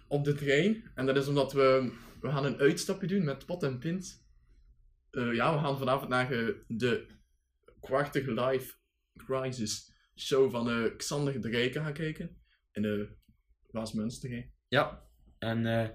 op 0.08 0.24
de 0.24 0.34
trein. 0.34 0.84
En 0.94 1.06
dat 1.06 1.16
is 1.16 1.26
omdat 1.28 1.52
we, 1.52 1.92
we 2.20 2.28
gaan 2.30 2.44
een 2.44 2.58
uitstapje 2.58 3.06
doen 3.06 3.24
met 3.24 3.46
pot 3.46 3.62
en 3.62 3.78
pint. 3.78 4.26
Ja, 5.10 5.54
we 5.54 5.58
gaan 5.58 5.78
vanavond 5.78 6.08
naar 6.08 6.28
de 6.68 7.06
Quartig 7.80 8.26
Live 8.26 8.74
Crisis 9.16 9.94
show 10.16 10.50
van 10.50 10.96
Xander 10.96 11.40
de 11.40 11.48
Rijken 11.48 11.82
gaan 11.82 11.92
kijken. 11.92 12.36
In 12.72 12.82
de 12.82 13.08
Waasmunster. 13.70 14.30
hè. 14.30 14.44
Ja, 14.68 15.07
en 15.38 15.66
eh, 15.66 15.88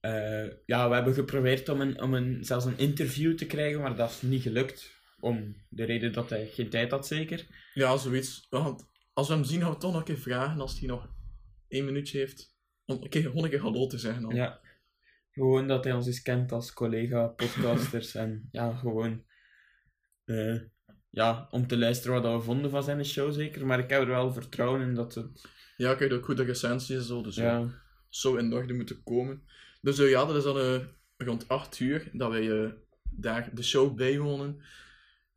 eh, 0.00 0.50
ja, 0.66 0.88
we 0.88 0.94
hebben 0.94 1.14
geprobeerd 1.14 1.68
om, 1.68 1.80
een, 1.80 2.00
om 2.02 2.14
een, 2.14 2.44
zelfs 2.44 2.64
een 2.64 2.78
interview 2.78 3.36
te 3.36 3.46
krijgen, 3.46 3.80
maar 3.80 3.96
dat 3.96 4.10
is 4.10 4.22
niet 4.22 4.42
gelukt. 4.42 5.02
Om 5.20 5.56
de 5.68 5.84
reden 5.84 6.12
dat 6.12 6.30
hij 6.30 6.46
geen 6.46 6.68
tijd 6.70 6.90
had, 6.90 7.06
zeker. 7.06 7.46
Ja, 7.74 7.96
zoiets. 7.96 8.46
Gaan, 8.50 8.88
als 9.12 9.28
we 9.28 9.34
hem 9.34 9.44
zien, 9.44 9.60
gaan 9.60 9.70
we 9.70 9.76
toch 9.76 9.90
nog 9.90 10.00
een 10.00 10.06
keer 10.06 10.18
vragen 10.22 10.60
als 10.60 10.78
hij 10.78 10.88
nog 10.88 11.08
één 11.68 11.84
minuutje 11.84 12.18
heeft. 12.18 12.56
Om 12.84 13.02
een 13.02 13.08
keer, 13.08 13.22
gewoon 13.22 13.44
een 13.44 13.50
keer 13.50 13.60
hallo 13.60 13.86
te 13.86 13.98
zeggen. 13.98 14.22
Dan. 14.22 14.34
Ja. 14.34 14.60
Gewoon 15.30 15.68
dat 15.68 15.84
hij 15.84 15.92
ons 15.92 16.06
eens 16.06 16.22
kent 16.22 16.52
als 16.52 16.72
collega-podcasters. 16.72 18.14
en 18.14 18.48
ja, 18.50 18.74
gewoon... 18.74 19.24
eh, 20.24 20.60
ja, 21.10 21.46
om 21.50 21.66
te 21.66 21.78
luisteren 21.78 22.22
wat 22.22 22.36
we 22.36 22.40
vonden 22.44 22.70
van 22.70 22.82
zijn 22.82 23.04
show, 23.04 23.32
zeker. 23.32 23.66
Maar 23.66 23.78
ik 23.78 23.90
heb 23.90 24.00
er 24.00 24.06
wel 24.06 24.32
vertrouwen 24.32 24.80
in 24.80 24.94
dat 24.94 25.14
het... 25.14 25.48
Ja, 25.76 25.92
ik 25.92 25.98
heb 25.98 26.10
ook 26.10 26.24
goede 26.24 26.42
recensies 26.42 26.96
en 26.96 27.02
zo, 27.02 27.22
dus 27.22 27.34
ja. 27.34 27.82
Zou 28.14 28.38
in 28.38 28.52
orde 28.52 28.74
moeten 28.74 29.02
komen. 29.02 29.42
Dus 29.80 29.98
eh, 29.98 30.10
ja, 30.10 30.24
dat 30.24 30.36
is 30.36 30.42
dan 30.42 30.58
eh, 30.58 30.80
rond 31.16 31.48
8 31.48 31.80
uur 31.80 32.08
dat 32.12 32.30
wij 32.30 32.50
eh, 32.62 32.70
daar 33.10 33.50
de 33.54 33.62
show 33.62 33.94
bijwonen. 33.94 34.62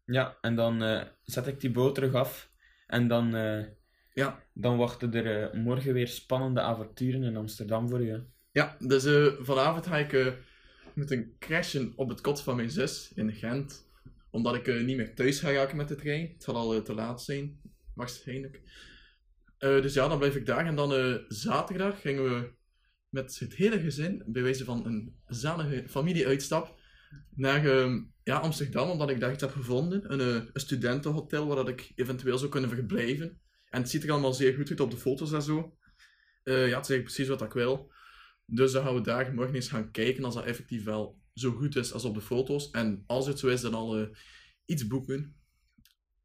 ja 0.05 0.37
en 0.41 0.55
dan 0.55 1.05
zet 1.23 1.47
ik 1.47 1.59
die 1.59 1.71
boot 1.71 1.95
terug 1.95 2.13
af. 2.13 2.51
En 2.87 3.07
dan, 3.07 3.31
Ja. 4.13 4.43
dan 4.53 4.77
wachten 4.77 5.13
er 5.13 5.57
morgen 5.57 5.93
weer 5.93 6.07
spannende 6.07 6.61
avonturen 6.61 7.23
in 7.23 7.35
Amsterdam 7.37 7.89
voor 7.89 8.01
je. 8.01 8.23
Ja, 8.51 8.77
dus 8.79 9.03
vanavond 9.45 9.87
ga 9.87 9.97
ik 9.97 10.33
moeten 10.95 11.35
crashen 11.39 11.93
op 11.95 12.09
het 12.09 12.21
kot 12.21 12.41
van 12.41 12.55
mijn 12.55 12.69
zus 12.71 13.11
in 13.15 13.31
Gent. 13.33 13.89
Omdat 14.31 14.55
ik 14.55 14.67
niet 14.83 14.97
meer 14.97 15.15
thuis 15.15 15.39
ga 15.39 15.51
raken 15.51 15.77
met 15.77 15.87
de 15.87 15.95
trein. 15.95 16.29
Het 16.33 16.43
zal 16.43 16.55
al 16.55 16.81
te 16.81 16.93
laat 16.93 17.23
zijn, 17.23 17.61
waarschijnlijk. 17.93 18.61
Dus 19.57 19.93
ja, 19.93 20.07
dan 20.07 20.17
blijf 20.17 20.35
ik 20.35 20.45
daar. 20.45 20.65
En 20.65 20.75
dan 20.75 21.21
zaterdag 21.27 22.01
gingen 22.01 22.23
we 22.23 22.55
met 23.17 23.39
het 23.39 23.55
hele 23.55 23.79
gezin, 23.79 24.23
bij 24.25 24.41
wijze 24.41 24.63
van 24.63 24.85
een 24.85 25.15
zalige 25.25 25.83
familieuitstap, 25.89 26.79
naar 27.35 27.65
ehm, 27.65 28.03
ja, 28.23 28.37
Amsterdam. 28.37 28.89
Omdat 28.89 29.09
ik 29.09 29.19
daar 29.19 29.31
iets 29.31 29.41
heb 29.41 29.51
gevonden. 29.51 30.13
Een, 30.13 30.19
eh, 30.19 30.49
een 30.53 30.61
studentenhotel 30.61 31.47
waar 31.47 31.55
dat 31.55 31.67
ik 31.67 31.91
eventueel 31.95 32.37
zou 32.37 32.51
kunnen 32.51 32.69
verblijven. 32.69 33.39
En 33.69 33.81
het 33.81 33.89
ziet 33.89 34.03
er 34.03 34.11
allemaal 34.11 34.33
zeer 34.33 34.53
goed 34.53 34.69
uit 34.69 34.79
op 34.79 34.91
de 34.91 34.97
foto's 34.97 35.31
en 35.31 35.41
zo. 35.41 35.77
Eh, 36.43 36.67
ja, 36.67 36.77
het 36.77 36.89
is 36.89 37.01
precies 37.01 37.27
wat 37.27 37.41
ik 37.41 37.53
wil. 37.53 37.91
Dus 38.45 38.71
dan 38.71 38.83
gaan 38.83 38.95
we 38.95 39.01
daar 39.01 39.33
morgen 39.33 39.55
eens 39.55 39.69
gaan 39.69 39.91
kijken 39.91 40.23
als 40.23 40.33
dat 40.33 40.45
effectief 40.45 40.83
wel 40.83 41.21
zo 41.33 41.51
goed 41.51 41.75
is 41.75 41.93
als 41.93 42.05
op 42.05 42.13
de 42.13 42.21
foto's. 42.21 42.69
En 42.69 43.03
als 43.05 43.27
het 43.27 43.39
zo 43.39 43.47
is, 43.47 43.61
dan 43.61 43.73
al 43.73 43.97
eh, 43.97 44.07
iets 44.65 44.87
boeken. 44.87 45.35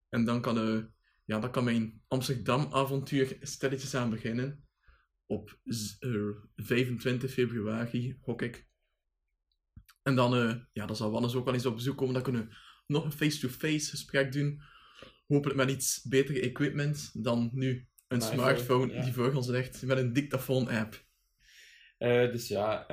En 0.08 0.24
dan 0.24 0.40
kan, 0.40 0.90
ja, 1.24 1.38
dan 1.38 1.50
kan 1.50 1.64
mijn 1.64 2.02
Amsterdam-avontuur 2.08 3.36
stilletjes 3.40 3.94
aan 3.94 4.10
beginnen. 4.10 4.64
Op 5.32 5.58
z- 5.64 5.98
eh, 5.98 6.10
25 6.56 7.30
februari, 7.32 8.16
gok 8.20 8.42
ik. 8.42 8.66
En 10.02 10.14
dan, 10.14 10.34
eh, 10.34 10.56
ja, 10.72 10.86
dan 10.86 10.96
zal 10.96 11.10
Wannes 11.10 11.34
ook 11.34 11.44
wel 11.44 11.54
eens 11.54 11.66
op 11.66 11.74
bezoek 11.74 11.96
komen. 11.96 12.14
Dan 12.14 12.22
kunnen 12.22 12.48
we 12.48 12.54
nog 12.86 13.04
een 13.04 13.12
face-to-face 13.12 13.90
gesprek 13.90 14.32
doen. 14.32 14.60
Hopelijk 15.26 15.58
met 15.58 15.70
iets 15.70 16.02
betere 16.02 16.40
equipment 16.40 17.22
dan 17.24 17.50
nu 17.52 17.88
een 18.08 18.18
Maar 18.18 18.32
smartphone 18.32 18.86
voor- 18.86 18.94
ja. 18.96 19.02
die 19.04 19.12
voor 19.12 19.34
ons 19.34 19.48
ligt 19.48 19.82
met 19.82 19.98
een 19.98 20.12
dictafoon-app. 20.12 21.04
Eh, 21.98 22.30
dus 22.32 22.48
ja, 22.48 22.88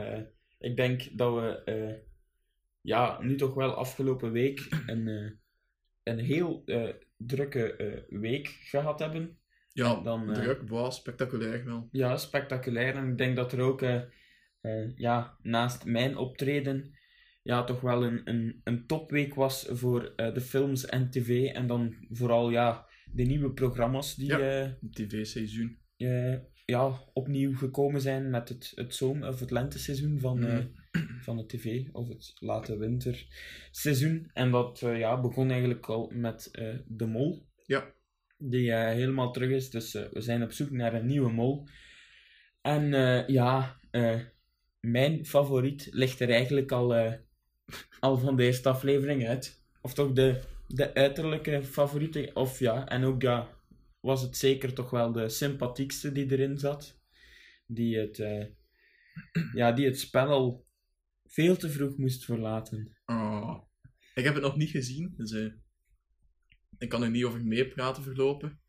ik 0.60 0.76
denk 0.76 1.18
dat 1.18 1.34
we 1.34 2.02
ja, 2.82 3.22
nu 3.22 3.36
toch 3.36 3.54
wel 3.54 3.74
afgelopen 3.74 4.32
week 4.32 4.68
een, 4.88 5.40
een 6.04 6.20
heel 6.20 6.64
drukke 7.18 8.06
week 8.10 8.48
gehad 8.48 9.00
hebben. 9.00 9.39
Ja, 9.80 9.98
En 9.98 10.04
dan, 10.04 10.30
eh, 10.30 10.42
druk, 10.42 10.66
boah, 10.66 10.92
spectaculair 10.92 11.66
wel. 11.66 11.88
Ja, 11.92 12.18
spectaculair. 12.18 12.96
En 12.96 13.10
ik 13.12 13.18
denk 13.18 13.36
dat 13.36 13.52
er 13.52 13.62
ook, 13.62 13.82
eh, 13.82 14.02
eh, 14.62 14.96
ja, 14.96 15.38
naast 15.42 15.86
mijn 15.86 16.18
optreden, 16.18 16.98
ja, 17.44 17.64
toch 17.64 17.82
wel 17.82 18.04
een, 18.06 18.22
een, 18.30 18.62
een 18.64 18.86
topweek 18.86 19.34
was 19.36 19.68
voor 19.72 20.14
de 20.16 20.42
films 20.42 20.86
en 20.86 21.10
tv. 21.10 21.46
En 21.46 21.68
dan 21.68 21.96
vooral, 22.10 22.50
ja, 22.50 22.86
de 23.14 23.24
nieuwe 23.24 23.52
programma's 23.54 24.16
die 24.16 24.28
Ja. 24.38 24.78
TV-seizoen. 24.92 25.78
ja, 26.66 26.92
opnieuw 27.14 27.56
gekomen 27.56 28.02
zijn 28.02 28.30
met 28.30 28.50
het, 28.50 28.72
het 28.76 28.96
zomer- 28.96 29.28
of 29.28 29.40
het 29.40 29.52
lenteseizoen 29.52 30.20
van, 30.20 30.40
Mhm. 30.40 30.68
van 31.22 31.38
de 31.38 31.46
tv, 31.46 31.84
of 31.92 32.08
het 32.08 32.36
late 32.40 32.78
winterseizoen. 32.78 34.30
En 34.34 34.52
dat 34.52 34.80
ja, 34.80 35.22
begon 35.22 35.50
eigenlijk 35.52 35.86
al 35.86 36.12
met 36.16 36.50
De 36.88 37.06
Mol, 37.06 37.48
Ja. 37.66 37.94
Die 38.40 38.72
eh, 38.72 38.94
helemaal 38.94 39.32
terug 39.32 39.50
is. 39.50 39.70
Dus 39.70 39.96
eh, 39.96 40.04
we 40.12 40.22
zijn 40.22 40.44
op 40.44 40.52
zoek 40.52 40.72
naar 40.72 40.94
een 40.94 41.06
nieuwe 41.06 41.32
mol. 41.32 41.68
En 42.62 42.94
eh, 42.94 43.28
ja, 43.28 43.80
mijn 44.80 45.26
favoriet 45.26 45.88
ligt 45.92 46.20
er 46.20 46.30
eigenlijk 46.30 46.72
al, 46.72 46.94
al 48.00 48.18
van 48.18 48.36
de 48.36 48.44
eerste 48.44 48.70
aflevering 48.70 49.28
uit. 49.28 49.64
Of 49.82 49.94
toch 49.94 50.14
de, 50.14 50.42
de 50.68 50.94
uiterlijke 50.94 51.64
favoriete. 51.64 52.32
Of 52.34 52.60
ja, 52.60 52.88
en 52.88 53.04
ook 53.04 53.22
ja, 53.22 53.50
was 54.00 54.22
het 54.22 54.38
zeker 54.38 54.74
toch 54.74 54.90
wel 54.90 55.12
de 55.12 55.30
sympathiekste 55.30 56.12
die 56.12 56.32
erin 56.32 56.58
zat. 56.58 57.02
Die 57.68 57.98
het, 57.98 58.18
ja, 59.54 59.72
die 59.72 59.86
het 59.86 60.00
spel 60.00 60.28
al 60.28 60.66
veel 61.26 61.58
te 61.58 61.70
vroeg 61.70 61.98
moest 61.98 62.26
verlaten. 62.26 62.98
Oh. 63.06 63.58
Ik 64.14 64.24
heb 64.24 64.34
het 64.34 64.44
nog 64.44 64.56
niet 64.56 64.70
gezien, 64.70 65.14
dus 65.18 65.52
ik 66.80 66.90
kan 66.90 67.04
er 67.04 67.10
niet 67.10 67.24
over 67.24 67.46
meepraten 67.46 68.04
verlopen. 68.04 68.60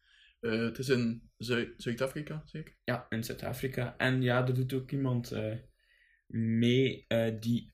Eh, 0.41 0.51
het 0.63 0.79
is 0.79 0.89
in 0.89 1.31
Zuid- 1.37 1.75
Zuid-Afrika, 1.77 2.43
zeker? 2.45 2.75
Ja, 2.85 3.07
in 3.09 3.25
Zuid-Afrika. 3.25 3.95
En 3.97 4.23
ja, 4.23 4.47
er 4.47 4.55
doet 4.55 4.73
ook 4.73 4.91
iemand 4.91 5.33
eh, 5.33 5.57
mee 6.27 7.05
eh, 7.09 7.35
die 7.41 7.69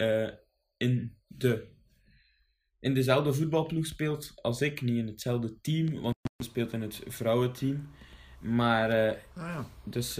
in, 0.76 1.16
de, 1.26 1.66
in 2.80 2.94
dezelfde 2.94 3.32
voetbalploeg 3.32 3.86
speelt 3.86 4.32
als 4.42 4.60
ik. 4.60 4.80
Niet 4.82 4.96
in 4.96 5.06
hetzelfde 5.06 5.60
team, 5.60 6.00
want 6.00 6.14
hij 6.36 6.46
speelt 6.46 6.72
in 6.72 6.80
het 6.82 7.00
vrouwenteam. 7.06 7.88
Maar 8.40 8.90
Ah 8.90 9.16
ja. 9.34 9.70
dus 9.84 10.14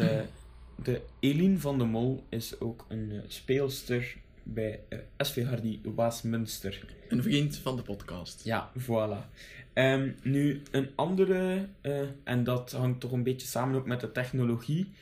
de 0.82 1.02
Eline 1.20 1.58
van 1.58 1.78
de 1.78 1.84
Mol 1.84 2.26
is 2.28 2.60
ook 2.60 2.86
een 2.88 3.22
speelster 3.26 4.16
bij 4.44 4.84
SV 5.18 5.44
Hardy 5.44 5.80
Waasmunster. 5.82 6.96
Een 7.08 7.22
vriend 7.22 7.56
van 7.56 7.76
de 7.76 7.82
podcast. 7.82 8.44
Ja, 8.44 8.72
voilà. 8.78 9.28
Ehm, 9.76 10.10
nu, 10.22 10.62
een 10.70 10.88
andere, 10.94 11.68
eh, 11.80 12.00
en 12.24 12.44
dat 12.44 12.72
hangt 12.72 13.00
toch 13.00 13.12
een 13.12 13.22
beetje 13.22 13.46
samen 13.46 13.78
ook 13.78 13.86
met 13.86 14.00
de 14.00 14.12
technologie, 14.12 14.92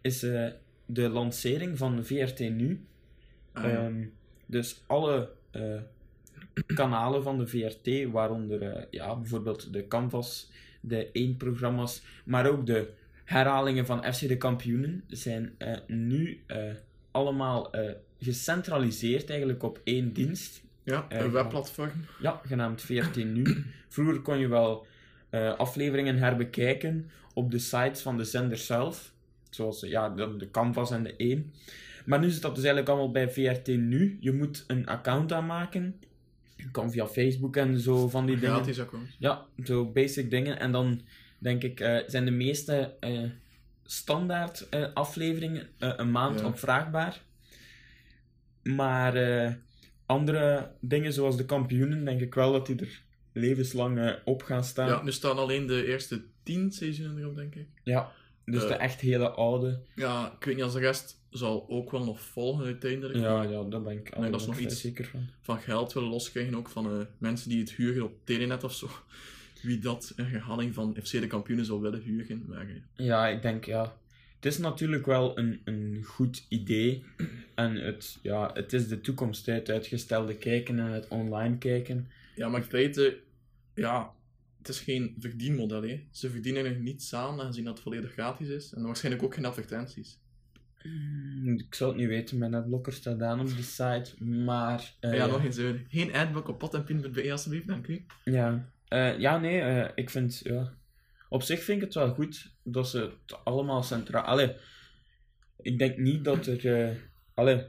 is 0.00 0.22
eh, 0.22 0.48
de 0.86 1.08
lancering 1.08 1.78
van 1.78 2.04
VRT 2.04 2.38
Nu. 2.38 2.84
Ah, 3.52 3.64
ja. 3.64 3.70
Ehm, 3.70 4.04
dus 4.46 4.82
alle 4.86 5.30
eh, 5.50 5.80
kanalen 6.66 7.22
van 7.22 7.38
de 7.38 7.46
VRT, 7.46 8.10
waaronder 8.10 8.86
ja, 8.90 9.16
bijvoorbeeld 9.16 9.72
de 9.72 9.88
Canvas, 9.88 10.50
de 10.80 11.08
1-programma's, 11.12 12.02
maar 12.24 12.50
ook 12.50 12.66
de 12.66 12.92
herhalingen 13.24 13.86
van 13.86 14.12
FC 14.12 14.28
de 14.28 14.36
Kampioenen, 14.36 15.04
zijn 15.08 15.56
nu 15.86 16.44
allemaal 17.10 17.70
gecentraliseerd 18.18 19.30
eigenlijk 19.30 19.62
op 19.62 19.80
één 19.84 20.12
dienst. 20.12 20.62
Ja, 20.90 21.06
eh, 21.08 21.20
een 21.20 21.30
webplatform. 21.30 21.90
Ja, 22.20 22.40
genaamd 22.46 22.82
14 22.82 23.32
Nu. 23.32 23.64
Vroeger 23.88 24.20
kon 24.20 24.38
je 24.38 24.48
wel 24.48 24.86
eh, 25.30 25.54
afleveringen 25.58 26.16
herbekijken 26.18 27.10
op 27.34 27.50
de 27.50 27.58
sites 27.58 28.00
van 28.00 28.16
de 28.16 28.24
zender 28.24 28.58
zelf. 28.58 29.12
Zoals 29.50 29.80
ja, 29.80 30.08
de, 30.08 30.36
de 30.36 30.50
Canvas 30.50 30.90
en 30.90 31.02
de 31.02 31.16
1. 31.16 31.52
Maar 32.04 32.18
nu 32.20 32.30
zit 32.30 32.42
dat 32.42 32.54
dus 32.54 32.64
eigenlijk 32.64 32.88
allemaal 32.88 33.12
bij 33.12 33.30
VRT 33.30 33.66
Nu. 33.66 34.16
Je 34.20 34.32
moet 34.32 34.64
een 34.66 34.86
account 34.86 35.32
aanmaken. 35.32 36.00
Je 36.56 36.70
kan 36.70 36.90
via 36.90 37.06
Facebook 37.06 37.56
en 37.56 37.80
zo 37.80 38.08
van 38.08 38.26
die 38.26 38.38
dingen. 38.38 38.54
Gratis 38.54 38.80
account. 38.80 39.08
Ja, 39.18 39.44
zo 39.64 39.84
basic 39.84 40.30
dingen. 40.30 40.58
En 40.60 40.72
dan 40.72 41.00
denk 41.38 41.62
ik, 41.62 41.80
eh, 41.80 41.98
zijn 42.06 42.24
de 42.24 42.30
meeste 42.30 42.94
standaard 43.84 44.66
afleveringen 44.94 45.68
een 45.78 46.10
maand 46.10 46.40
Ja. 46.40 46.46
opvraagbaar. 46.46 47.20
Maar 48.62 49.14
andere 50.10 50.70
dingen 50.80 51.12
zoals 51.12 51.36
de 51.36 51.44
kampioenen, 51.44 52.04
denk 52.04 52.20
ik 52.20 52.34
wel 52.34 52.52
dat 52.52 52.66
die 52.66 52.76
er 52.80 53.02
levenslang 53.32 53.98
eh, 53.98 54.12
op 54.24 54.42
gaan 54.42 54.64
staan. 54.64 54.88
Ja, 54.88 55.02
nu 55.02 55.12
staan 55.12 55.36
alleen 55.38 55.66
de 55.66 55.86
eerste 55.86 56.22
tien 56.42 56.72
seizoenen 56.72 57.18
erop, 57.18 57.36
denk 57.36 57.54
ik. 57.54 57.66
Ja, 57.82 58.12
dus 58.44 58.62
Eh. 58.62 58.68
de 58.68 58.74
echt 58.74 59.00
hele 59.00 59.30
oude. 59.30 59.80
Ja, 59.94 60.32
ik 60.38 60.44
weet 60.44 60.54
niet 60.54 60.64
als 60.64 60.72
de 60.72 60.78
rest 60.78 61.18
zal 61.30 61.66
ook 61.68 61.90
wel 61.90 62.04
nog 62.04 62.20
volgen 62.20 62.64
uiteindelijk. 62.64 63.18
Ja, 63.18 63.42
ja, 63.42 63.62
daar 63.62 63.82
ben 63.82 63.92
ik 63.98 64.16
Nee, 64.18 64.30
dat 64.30 64.40
is 64.40 64.46
nog 64.46 64.58
iets. 64.58 64.80
zeker 64.80 65.04
van. 65.04 65.28
Van 65.40 65.58
geld 65.60 65.92
willen 65.92 66.08
loskrijgen 66.08 66.54
ook 66.54 66.68
van 66.68 66.86
eh, 67.00 67.06
mensen 67.18 67.48
die 67.50 67.60
het 67.60 67.72
huren 67.72 68.04
op 68.04 68.12
Telenet 68.24 68.64
of 68.64 68.74
zo. 68.74 68.88
Wie 69.62 69.78
dat 69.78 70.12
een 70.16 70.26
herhaling 70.26 70.74
van 70.74 70.96
FC 71.02 71.10
de 71.10 71.26
kampioenen 71.26 71.64
zou 71.66 71.80
willen 71.80 72.00
huren. 72.02 72.44
Maar, 72.48 72.66
eh, 72.68 73.06
Ja, 73.06 73.28
ik 73.28 73.42
denk 73.42 73.64
ja. 73.64 73.96
Het 74.36 74.52
is 74.52 74.58
natuurlijk 74.58 75.06
wel 75.06 75.38
een, 75.38 75.60
een 75.64 76.02
goed 76.06 76.46
idee. 76.48 77.04
En 77.64 77.74
het, 77.74 78.18
ja, 78.22 78.50
het 78.54 78.72
is 78.72 78.88
de 78.88 79.00
toekomst, 79.00 79.46
hè, 79.46 79.52
het 79.52 79.70
uitgestelde 79.70 80.36
kijken 80.36 80.78
en 80.78 80.86
het 80.86 81.08
online 81.08 81.58
kijken. 81.58 82.08
Ja, 82.34 82.48
maar 82.48 82.60
in 82.60 82.66
feite, 82.66 83.20
ja, 83.74 84.12
het 84.58 84.68
is 84.68 84.80
geen 84.80 85.16
verdienmodel. 85.18 85.82
Hè. 85.82 86.06
Ze 86.10 86.30
verdienen 86.30 86.64
er 86.64 86.76
niets 86.76 87.14
aan, 87.14 87.40
aangezien 87.40 87.64
dat 87.64 87.74
het 87.74 87.82
volledig 87.82 88.12
gratis 88.12 88.48
is. 88.48 88.72
En 88.72 88.82
waarschijnlijk 88.82 89.24
ook 89.24 89.34
geen 89.34 89.44
advertenties. 89.44 90.18
Hmm, 90.82 91.58
Ik 91.58 91.74
zou 91.74 91.90
het 91.90 91.98
niet 92.00 92.08
weten, 92.08 92.38
mijn 92.38 92.54
adblocker 92.54 92.92
staat 92.92 93.22
aan 93.22 93.40
op 93.40 93.46
die 93.46 93.62
site, 93.64 94.24
maar... 94.24 94.94
eh, 95.00 95.14
ja, 95.14 95.26
nog 95.26 95.44
eens. 95.44 95.56
eh, 95.56 95.70
geen 95.88 96.14
adblock 96.14 96.48
op 96.48 96.58
potenpin.be 96.58 97.32
alsjeblieft, 97.32 97.66
dank 97.66 97.86
u. 97.86 98.04
Ja, 98.24 98.68
Eh, 98.88 99.18
ja 99.18 99.38
nee, 99.38 99.60
eh, 99.60 99.88
ik 99.94 100.10
vind, 100.10 100.40
ja... 100.44 100.72
Op 101.28 101.42
zich 101.42 101.62
vind 101.62 101.78
ik 101.78 101.84
het 101.84 101.94
wel 101.94 102.14
goed 102.14 102.50
dat 102.62 102.88
ze 102.88 102.98
het 103.26 103.44
allemaal 103.44 103.82
centraal... 103.82 104.22
Allee, 104.24 104.56
ik 105.60 105.78
denk 105.78 105.96
niet 105.96 106.24
dat 106.24 106.46
er... 106.46 107.08
allee, 107.34 107.66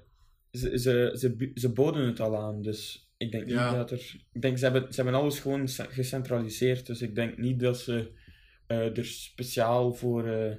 ze, 0.51 0.79
ze, 0.79 1.11
ze, 1.17 1.51
ze 1.53 1.71
boden 1.71 2.05
het 2.05 2.19
al 2.19 2.37
aan, 2.37 2.61
dus 2.61 3.09
ik 3.17 3.31
denk 3.31 3.49
Ja. 3.49 3.67
niet 3.67 3.77
dat 3.77 3.91
er... 3.91 4.15
Ik 4.31 4.41
denk, 4.41 4.57
ze 4.57 4.63
hebben, 4.63 4.93
ze 4.93 5.01
hebben 5.01 5.19
alles 5.21 5.39
gewoon 5.39 5.67
ce- 5.67 5.89
gecentraliseerd, 5.89 6.85
dus 6.85 7.01
ik 7.01 7.15
denk 7.15 7.37
niet 7.37 7.59
dat 7.59 7.79
ze 7.79 8.11
eh, 8.67 8.97
er 8.97 9.05
speciaal 9.05 9.93
voor, 9.93 10.27
eh, 10.27 10.55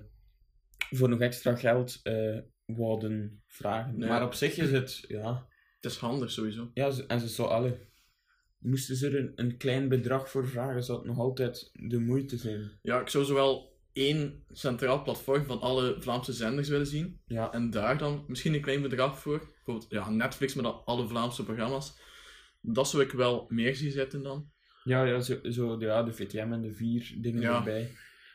voor 0.90 1.09
nog 1.09 1.21
extra 1.21 1.54
geld 1.56 2.00
eh 2.02 2.38
wouden 2.64 3.42
vragen. 3.47 3.99
Nee. 3.99 4.09
Maar 4.09 4.25
op 4.25 4.35
zich 4.35 4.56
is 4.56 4.71
het, 4.71 5.04
ja... 5.09 5.47
Het 5.80 5.90
is 5.92 5.97
handig 5.97 6.30
sowieso. 6.30 6.71
Ja, 6.75 6.92
en 7.06 7.21
ze 7.21 7.28
zou 7.28 7.49
alle... 7.49 7.78
Moesten 8.59 8.97
ze 8.97 9.06
er 9.06 9.18
een, 9.18 9.32
een 9.35 9.56
klein 9.56 9.88
bedrag 9.88 10.30
voor 10.30 10.49
vragen, 10.49 10.85
zou 10.85 10.99
het 10.99 11.06
nog 11.06 11.18
altijd 11.18 11.71
de 11.73 11.99
moeite 11.99 12.37
zijn. 12.37 12.78
Ja, 12.82 13.00
ik 13.00 13.09
zou 13.09 13.25
zowel 13.25 13.72
één 13.93 14.45
centraal 14.51 15.03
platform 15.03 15.45
van 15.45 15.61
alle 15.61 15.97
Vlaamse 16.01 16.33
zenders 16.33 16.69
willen 16.69 16.87
zien. 16.87 17.21
Ja. 17.27 17.53
En 17.53 17.71
daar 17.71 17.99
dan 17.99 18.25
misschien 18.29 18.55
een 18.55 18.61
klein 18.61 18.83
bedrag 18.83 19.19
voor. 19.19 19.39
Bijvoorbeeld 19.39 19.91
ja, 19.91 20.11
Netflix 20.11 20.55
met 20.55 20.65
al- 20.65 20.85
alle 20.85 21.09
Vlaamse 21.09 21.45
programma's. 21.45 21.99
Dat 22.61 22.89
zou 22.89 23.03
ik 23.03 23.11
wel 23.11 23.47
meer 23.49 23.75
zien 23.77 23.91
zitten 23.91 24.23
dan. 24.23 24.51
Ja, 24.85 25.05
ja, 25.05 25.21
zo, 25.21 25.39
zo 25.51 25.77
ja, 25.81 26.03
de 26.03 26.13
VTM 26.13 26.53
en 26.53 26.63
de 26.63 26.73
vier 26.75 27.15
dingen 27.19 27.41
Ja. 27.41 27.57
erbij. 27.57 27.91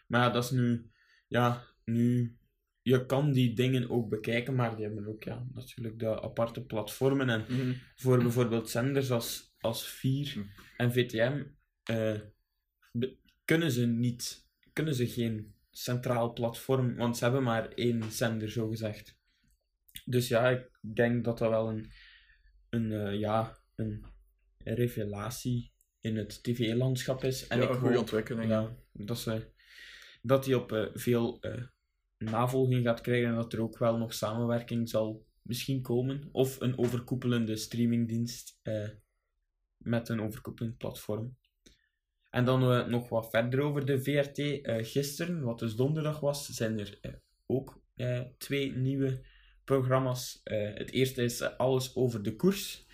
Maar 0.08 0.22
ja, 0.22 0.30
dat 0.30 0.44
is 0.44 0.50
nu... 0.52 0.92
Ja, 1.28 1.64
nu... 1.86 2.38
Je 2.82 3.06
kan 3.06 3.32
die 3.32 3.54
dingen 3.54 3.90
ook 3.90 4.10
bekijken, 4.10 4.56
maar 4.56 4.76
die 4.76 4.86
hebben 4.86 5.08
ook 5.08 5.24
ja, 5.24 5.46
natuurlijk 5.54 6.00
de 6.00 6.22
aparte 6.22 6.66
platformen. 6.66 7.30
En 7.30 7.46
Mhm. 7.50 7.74
voor 7.96 8.18
bijvoorbeeld 8.18 8.70
zenders 8.70 9.12
als, 9.12 9.56
als 9.60 9.88
4 9.88 10.32
Hm. 10.34 10.40
en 10.78 10.92
VTM 10.94 11.44
eh, 11.84 12.20
kunnen 13.46 13.72
ze 13.72 13.86
niet... 13.86 14.46
Kunnen 14.78 14.96
ze 14.96 15.08
geen 15.08 15.54
centraal 15.72 16.34
platform, 16.34 16.96
want 16.96 17.18
ze 17.18 17.24
hebben 17.24 17.44
maar 17.44 17.68
één 17.68 18.12
zender, 18.12 18.52
zo 18.52 18.68
gezegd. 18.68 19.18
Dus 20.06 20.28
ja, 20.28 20.50
ik 20.50 20.70
denk 20.80 21.24
dat 21.24 21.38
dat 21.38 21.50
wel 21.50 21.70
een, 21.70 21.92
een, 22.70 22.92
eh, 22.92 23.20
ja, 23.20 23.58
een 23.76 24.06
revelatie 24.58 25.72
in 26.00 26.18
het 26.18 26.44
tv-landschap 26.44 27.24
is. 27.24 27.48
En 27.48 27.58
Ja, 27.58 27.64
ik 27.64 27.70
een 27.70 27.80
goede 27.80 28.00
ontwikkeling. 28.00 28.50
ja, 28.50 28.76
dat, 28.92 29.20
ze, 29.20 29.52
dat 30.22 30.44
die 30.44 30.60
op 30.60 30.72
eh, 30.72 30.86
veel 30.94 31.40
eh, 31.40 31.64
navolging 32.18 32.86
gaat 32.86 33.02
krijgen 33.02 33.30
en 33.30 33.36
dat 33.36 33.54
er 33.54 33.62
ook 33.62 33.78
wel 33.78 33.98
nog 33.98 34.14
samenwerking 34.14 34.90
zal 34.90 35.26
misschien 35.42 35.82
komen. 35.82 36.30
Of 36.32 36.62
een 36.62 36.78
overkoepelende 36.78 37.56
streamingdienst 37.56 38.60
met 39.78 40.10
een 40.10 40.22
overkoepelend 40.22 40.78
platform. 40.78 41.38
En 42.30 42.46
dan 42.46 42.72
eh, 42.72 42.88
nog 42.88 43.10
wat 43.10 43.30
verder 43.30 43.62
over 43.62 43.86
de 43.86 44.04
VRT. 44.04 44.38
Eh, 44.38 44.76
gisteren, 44.80 45.42
wat 45.42 45.60
dus 45.60 45.76
donderdag 45.76 46.20
was, 46.20 46.46
zijn 46.46 46.80
er 46.80 46.98
eh, 47.02 47.12
ook 47.46 47.86
twee 48.38 48.72
nieuwe 48.72 49.22
programma's. 49.64 50.42
Het 50.44 50.92
eerste 50.92 51.24
is 51.24 51.58
Alles 51.58 51.96
over 51.96 52.24
de 52.24 52.36
koers. 52.36 52.86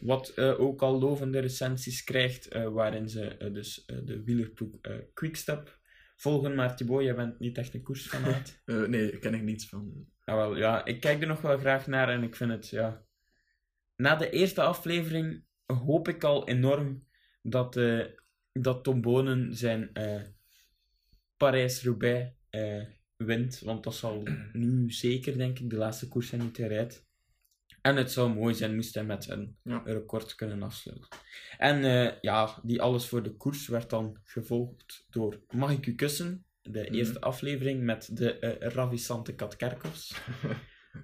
Wat 0.00 0.38
ook 0.38 0.82
al 0.82 0.98
lovende 0.98 1.38
recensies 1.38 2.04
krijgt, 2.04 2.48
waarin 2.52 3.08
ze 3.08 3.50
dus 3.52 3.84
de 4.04 4.22
wielerploeg 4.24 4.80
Quickstep 5.14 5.78
volgen. 6.16 6.54
Maar 6.54 6.76
Thibaut, 6.76 7.02
jij 7.02 7.14
bent 7.14 7.38
niet 7.38 7.58
echt 7.58 7.74
een 7.74 7.82
koersfanaat. 7.82 8.62
Nee, 8.88 9.10
daar 9.10 9.20
ken 9.20 9.34
ik 9.34 9.42
niets 9.42 9.68
van. 9.68 10.06
Ja, 10.24 10.36
wel, 10.36 10.56
ja, 10.56 10.84
ik 10.84 11.00
kijk 11.00 11.20
er 11.20 11.26
nog 11.26 11.40
wel 11.40 11.58
graag 11.58 11.86
naar 11.86 12.08
en 12.08 12.22
ik 12.22 12.36
vind 12.36 12.50
het, 12.50 12.68
ja... 12.68 13.04
Na 13.96 14.16
de 14.16 14.30
eerste 14.30 14.62
aflevering 14.62 15.44
hoop 15.66 16.08
ik 16.08 16.24
al 16.24 16.48
enorm 16.48 17.06
dat, 17.42 17.76
eh, 17.76 18.04
dat 18.52 18.84
Tom 18.84 19.00
Bonen 19.00 19.56
zijn 19.56 19.90
eh, 19.92 20.20
Parijs-Roubaix 21.36 22.30
eh, 22.50 22.82
wint. 23.16 23.60
Want 23.60 23.84
dat 23.84 23.94
zal 23.94 24.22
nu 24.52 24.90
zeker, 24.90 25.36
denk 25.38 25.58
ik, 25.58 25.70
de 25.70 25.76
laatste 25.76 26.08
koers 26.08 26.28
zijn 26.28 26.40
niet 26.40 26.56
hij 26.56 26.68
rijdt. 26.68 27.06
En 27.80 27.96
het 27.96 28.12
zou 28.12 28.34
mooi 28.34 28.54
zijn 28.54 28.74
moest 28.74 28.94
hij 28.94 29.04
met 29.04 29.28
een 29.28 29.56
Ja. 29.62 29.82
record 29.84 30.34
kunnen 30.34 30.62
afsluiten. 30.62 31.08
En 31.58 31.84
eh, 31.84 32.12
ja, 32.20 32.60
die 32.62 32.82
alles 32.82 33.06
voor 33.06 33.22
de 33.22 33.36
koers 33.36 33.66
werd 33.68 33.90
dan 33.90 34.18
gevolgd 34.24 35.06
door 35.10 35.40
Mag 35.50 35.70
ik 35.70 35.86
u 35.86 35.94
kussen? 35.94 36.44
De 36.62 36.80
Mhm. 36.80 36.94
eerste 36.94 37.20
aflevering 37.20 37.82
met 37.82 38.16
de 38.16 38.38
eh 38.38 38.68
ravissante 38.70 39.34
Kat 39.34 39.56
Kerkhoffs. 39.56 40.14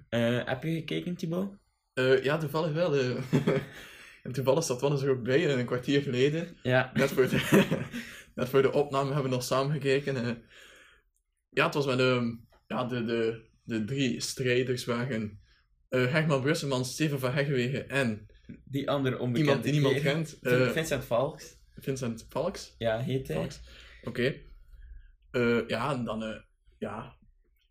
Eh, 0.09 0.45
heb 0.45 0.63
je 0.63 0.71
gekeken, 0.73 1.15
Thibaut? 1.15 1.55
Eh, 1.93 2.23
ja, 2.23 2.37
toevallig 2.37 2.73
wel. 2.73 2.91
en 4.23 4.31
toevallig 4.31 4.63
zat 4.63 4.81
Wannes 4.81 5.01
er 5.01 5.09
ook 5.09 5.23
bij, 5.23 5.45
eh, 5.47 5.57
een 5.57 5.65
kwartier 5.65 6.01
geleden. 6.01 6.57
Ja. 6.63 6.91
Net 6.93 7.11
voor 7.11 7.29
de, 7.29 7.65
net 8.35 8.49
voor 8.49 8.61
de 8.61 8.71
opname 8.71 9.05
hebben 9.05 9.29
we 9.29 9.35
nog 9.35 9.43
samen 9.43 9.71
gekeken. 9.71 10.25
eh. 10.25 10.35
Ja, 11.49 11.65
het 11.65 11.73
was 11.73 11.85
met 11.85 11.99
ehm, 11.99 12.27
ja, 12.67 12.83
de, 12.85 13.05
de, 13.05 13.41
de 13.63 13.85
drie 13.85 14.21
strijders 14.21 14.85
waren 14.85 15.39
eh, 15.89 16.11
Herman 16.11 16.41
Brusselman, 16.41 16.85
Steven 16.85 17.19
van 17.19 17.31
Heggewegen 17.33 17.89
en 17.89 18.27
Die 18.65 18.89
andere 18.89 19.19
onbekende 19.19 19.47
iemand 19.49 19.63
die 19.63 19.73
niemand 19.73 20.01
kent. 20.01 20.39
Eh, 20.41 20.69
Vincent 20.69 21.05
Valks. 21.05 21.57
Vincent 21.77 22.25
Valks. 22.29 22.75
Ja, 22.77 22.99
heet 22.99 23.27
hij. 23.27 23.49
Oké. 24.03 24.35
Ja, 25.67 25.91
en 25.93 26.03
dan... 26.03 26.43
ja, 26.79 27.15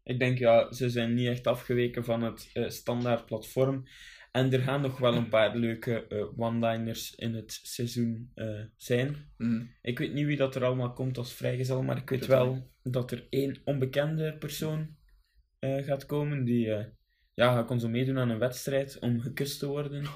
Ik 0.04 0.18
denk, 0.18 0.38
ja, 0.38 0.72
ze 0.72 0.90
zijn 0.90 1.14
niet 1.14 1.28
echt 1.28 1.46
afgeweken 1.46 2.04
van 2.04 2.22
het 2.22 2.50
standaard 2.68 3.26
platform. 3.26 3.84
En 4.30 4.52
er 4.52 4.60
gaan 4.60 4.80
nog 4.80 4.98
wel 4.98 5.14
een 5.14 5.28
paar 5.28 5.56
leuke 5.56 6.06
eh, 6.06 6.38
one-liners 6.40 7.14
in 7.14 7.34
het 7.34 7.60
seizoen 7.62 8.30
eh, 8.34 8.60
zijn. 8.76 9.16
mm, 9.36 9.70
Ik 9.82 9.98
weet 9.98 10.12
niet 10.12 10.26
wie 10.26 10.36
dat 10.36 10.54
er 10.54 10.64
allemaal 10.64 10.92
komt 10.92 11.18
als 11.18 11.32
vrijgezel, 11.32 11.82
maar 11.82 11.96
ik 11.96 12.08
weet 12.08 12.20
Dat 12.20 12.28
wel 12.28 12.72
dat 12.82 13.10
er 13.10 13.26
één 13.30 13.60
onbekende 13.64 14.36
persoon 14.38 14.96
eh, 15.58 15.84
gaat 15.84 16.06
komen 16.06 16.44
die 16.44 16.66
ja, 17.34 17.54
gaat 17.54 17.66
kon 17.66 17.80
zo 17.80 17.88
meedoen 17.88 18.18
aan 18.18 18.30
een 18.30 18.38
wedstrijd 18.38 18.98
om 18.98 19.20
gekust 19.20 19.58
te 19.58 19.66
worden. 19.66 20.04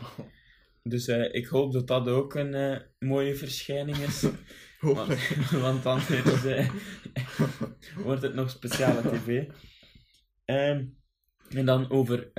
Dus 0.84 1.08
ik 1.08 1.46
hoop 1.46 1.72
dat 1.72 1.86
dat 1.86 2.08
ook 2.08 2.34
een 2.34 2.82
mooie 2.98 3.34
verschijning 3.34 3.96
is. 3.96 4.26
Want, 4.80 5.30
want 5.66 5.86
anders 5.86 6.42
wordt 7.96 8.22
het 8.22 8.34
nog 8.34 8.50
speciale 8.50 9.10
tv. 9.10 9.46
Ehm, 10.44 10.86
en 11.48 11.64
dan 11.64 11.90
over 11.90 12.30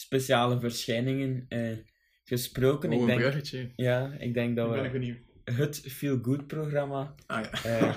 speciale 0.00 0.60
verschijningen 0.60 1.44
eh, 1.48 1.76
gesproken. 2.24 2.88
Oh, 2.88 2.94
ik 2.94 3.00
een 3.00 3.06
denk, 3.06 3.20
bruggetje. 3.20 3.72
ja, 3.76 4.12
ik 4.18 4.34
denk 4.34 4.56
dat 4.56 4.74
Ik 4.84 4.92
we 4.92 5.52
het 5.52 5.80
Feel 5.80 6.18
Good 6.22 6.46
programma 6.46 7.14
Ah 7.26 7.44
ja. 7.44 7.64
eh, 7.64 7.96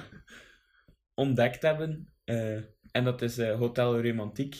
ontdekt 1.13 1.61
hebben. 1.61 2.13
Eh, 2.23 2.55
en 2.91 3.03
dat 3.03 3.21
is 3.21 3.37
Hotel 3.37 4.01
Romantiek. 4.01 4.55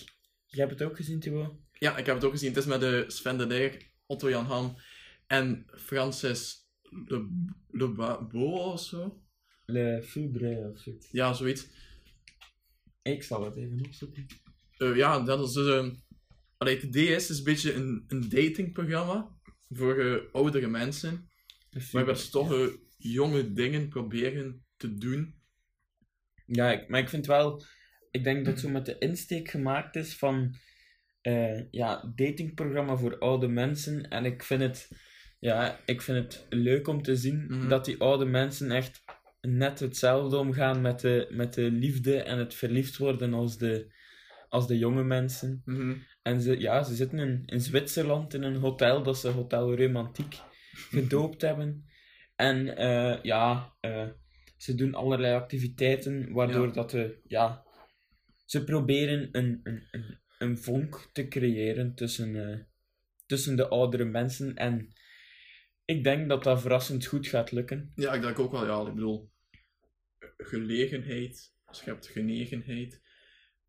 Je 0.45 0.59
hebt 0.59 0.71
het 0.71 0.81
ook 0.81 0.95
gezien, 0.95 1.19
Thibaut? 1.19 1.53
Ja, 1.71 1.97
ik 1.97 2.05
heb 2.05 2.15
het 2.15 2.23
ook 2.23 2.31
gezien. 2.31 2.49
Het 2.49 2.57
is 2.57 2.65
met 2.65 2.79
de 2.79 3.03
Sven 3.07 3.37
de 3.37 3.47
Deer, 3.47 3.91
Otto 4.05 4.29
Jan 4.29 4.45
Ham 4.45 4.75
en 5.27 5.65
Francis 5.75 6.69
Le, 7.05 7.27
Le 7.71 7.89
Ba- 7.91 8.21
Bo 8.23 8.71
of 8.71 8.79
zo. 8.81 9.21
Le 9.65 10.03
Fulbre 10.03 10.69
of 10.73 10.79
zoiets. 10.79 11.07
Ja, 11.11 11.33
zoiets. 11.33 11.67
Ik 13.01 13.23
zal 13.23 13.43
het 13.45 13.55
even 13.55 13.85
opzoeken. 13.85 14.25
Eh, 14.77 14.95
ja, 14.95 15.19
dat 15.19 15.47
is 15.47 15.53
dus... 15.53 15.67
ehm 15.75 15.91
allee, 16.63 16.75
het 16.75 16.83
idee 16.83 17.07
is, 17.07 17.29
is 17.29 17.37
een 17.37 17.43
beetje 17.43 17.73
een, 17.73 18.03
een 18.07 18.29
datingprogramma 18.29 19.29
voor 19.69 19.99
eh, 19.99 20.15
oudere 20.33 20.67
mensen. 20.67 21.29
Waarbij 21.91 22.15
ze 22.15 22.29
toch 22.29 22.53
eh, 22.53 22.67
jonge 22.97 23.53
dingen 23.53 23.87
proberen 23.89 24.65
te 24.77 24.97
doen. 24.97 25.35
Ja, 26.45 26.71
ik, 26.71 26.87
maar 26.89 26.99
ik 26.99 27.09
vind 27.09 27.25
wel... 27.25 27.63
Ik 28.11 28.23
denk 28.23 28.45
dat 28.45 28.59
zo 28.59 28.69
met 28.69 28.85
de 28.85 28.97
insteek 28.97 29.49
gemaakt 29.49 29.95
is 29.95 30.15
van... 30.15 30.55
eh, 31.21 31.71
ja, 31.71 32.13
datingprogramma 32.15 32.95
voor 32.97 33.17
oude 33.19 33.47
mensen. 33.47 34.09
En 34.09 34.25
ik 34.25 34.43
vind 34.43 34.61
het... 34.61 34.89
Ja, 35.39 35.79
ik 35.85 36.01
vind 36.01 36.17
het 36.17 36.45
leuk 36.49 36.87
om 36.87 37.01
te 37.01 37.15
zien 37.15 37.45
Mhm. 37.47 37.67
dat 37.69 37.85
die 37.85 37.97
oude 37.99 38.25
mensen 38.25 38.71
echt 38.71 39.03
net 39.41 39.79
hetzelfde 39.79 40.37
omgaan 40.37 40.81
met 40.81 40.99
de, 40.99 41.27
met 41.31 41.53
de 41.53 41.71
liefde 41.71 42.21
en 42.23 42.37
het 42.37 42.53
verliefd 42.53 42.97
worden 42.97 43.33
als 43.33 43.57
de, 43.57 43.93
als 44.49 44.67
de 44.67 44.77
jonge 44.77 45.03
mensen. 45.03 45.61
Mhm. 45.65 45.95
En 46.23 46.41
ze, 46.41 46.59
ja, 46.59 46.83
ze 46.83 46.95
zitten 46.95 47.19
in, 47.19 47.43
in 47.45 47.61
Zwitserland 47.61 48.33
in 48.33 48.43
een 48.43 48.55
hotel 48.55 49.03
dat 49.03 49.17
ze 49.17 49.27
Hotel 49.27 49.75
Romantiek 49.75 50.39
gedoopt 50.71 51.41
hebben. 51.49 51.85
En 52.35 52.77
eh, 52.77 53.23
ja, 53.23 53.75
eh, 53.79 54.09
ze 54.57 54.75
doen 54.75 54.93
allerlei 54.93 55.35
activiteiten 55.35 56.31
waardoor 56.33 56.67
Ja. 56.67 56.73
dat 56.73 56.89
de, 56.89 57.19
ja, 57.27 57.65
ze 58.45 58.63
proberen 58.63 59.29
een, 59.31 59.59
een, 59.63 59.87
een, 59.91 60.19
een 60.37 60.57
vonk 60.57 61.09
te 61.13 61.27
creëren 61.27 61.95
tussen, 61.95 62.49
eh, 62.49 62.59
tussen 63.25 63.55
de 63.55 63.67
oudere 63.67 64.05
mensen. 64.05 64.55
En 64.55 64.93
ik 65.85 66.03
denk 66.03 66.29
dat 66.29 66.43
dat 66.43 66.61
verrassend 66.61 67.05
goed 67.05 67.27
gaat 67.27 67.51
lukken. 67.51 67.91
Ja, 67.95 68.13
ik 68.13 68.21
denk 68.21 68.39
ook 68.39 68.51
wel, 68.51 68.65
ja, 68.65 68.87
ik 68.87 68.93
bedoel, 68.93 69.31
gelegenheid, 70.37 71.53
schept 71.69 72.07
genegenheid. 72.07 73.01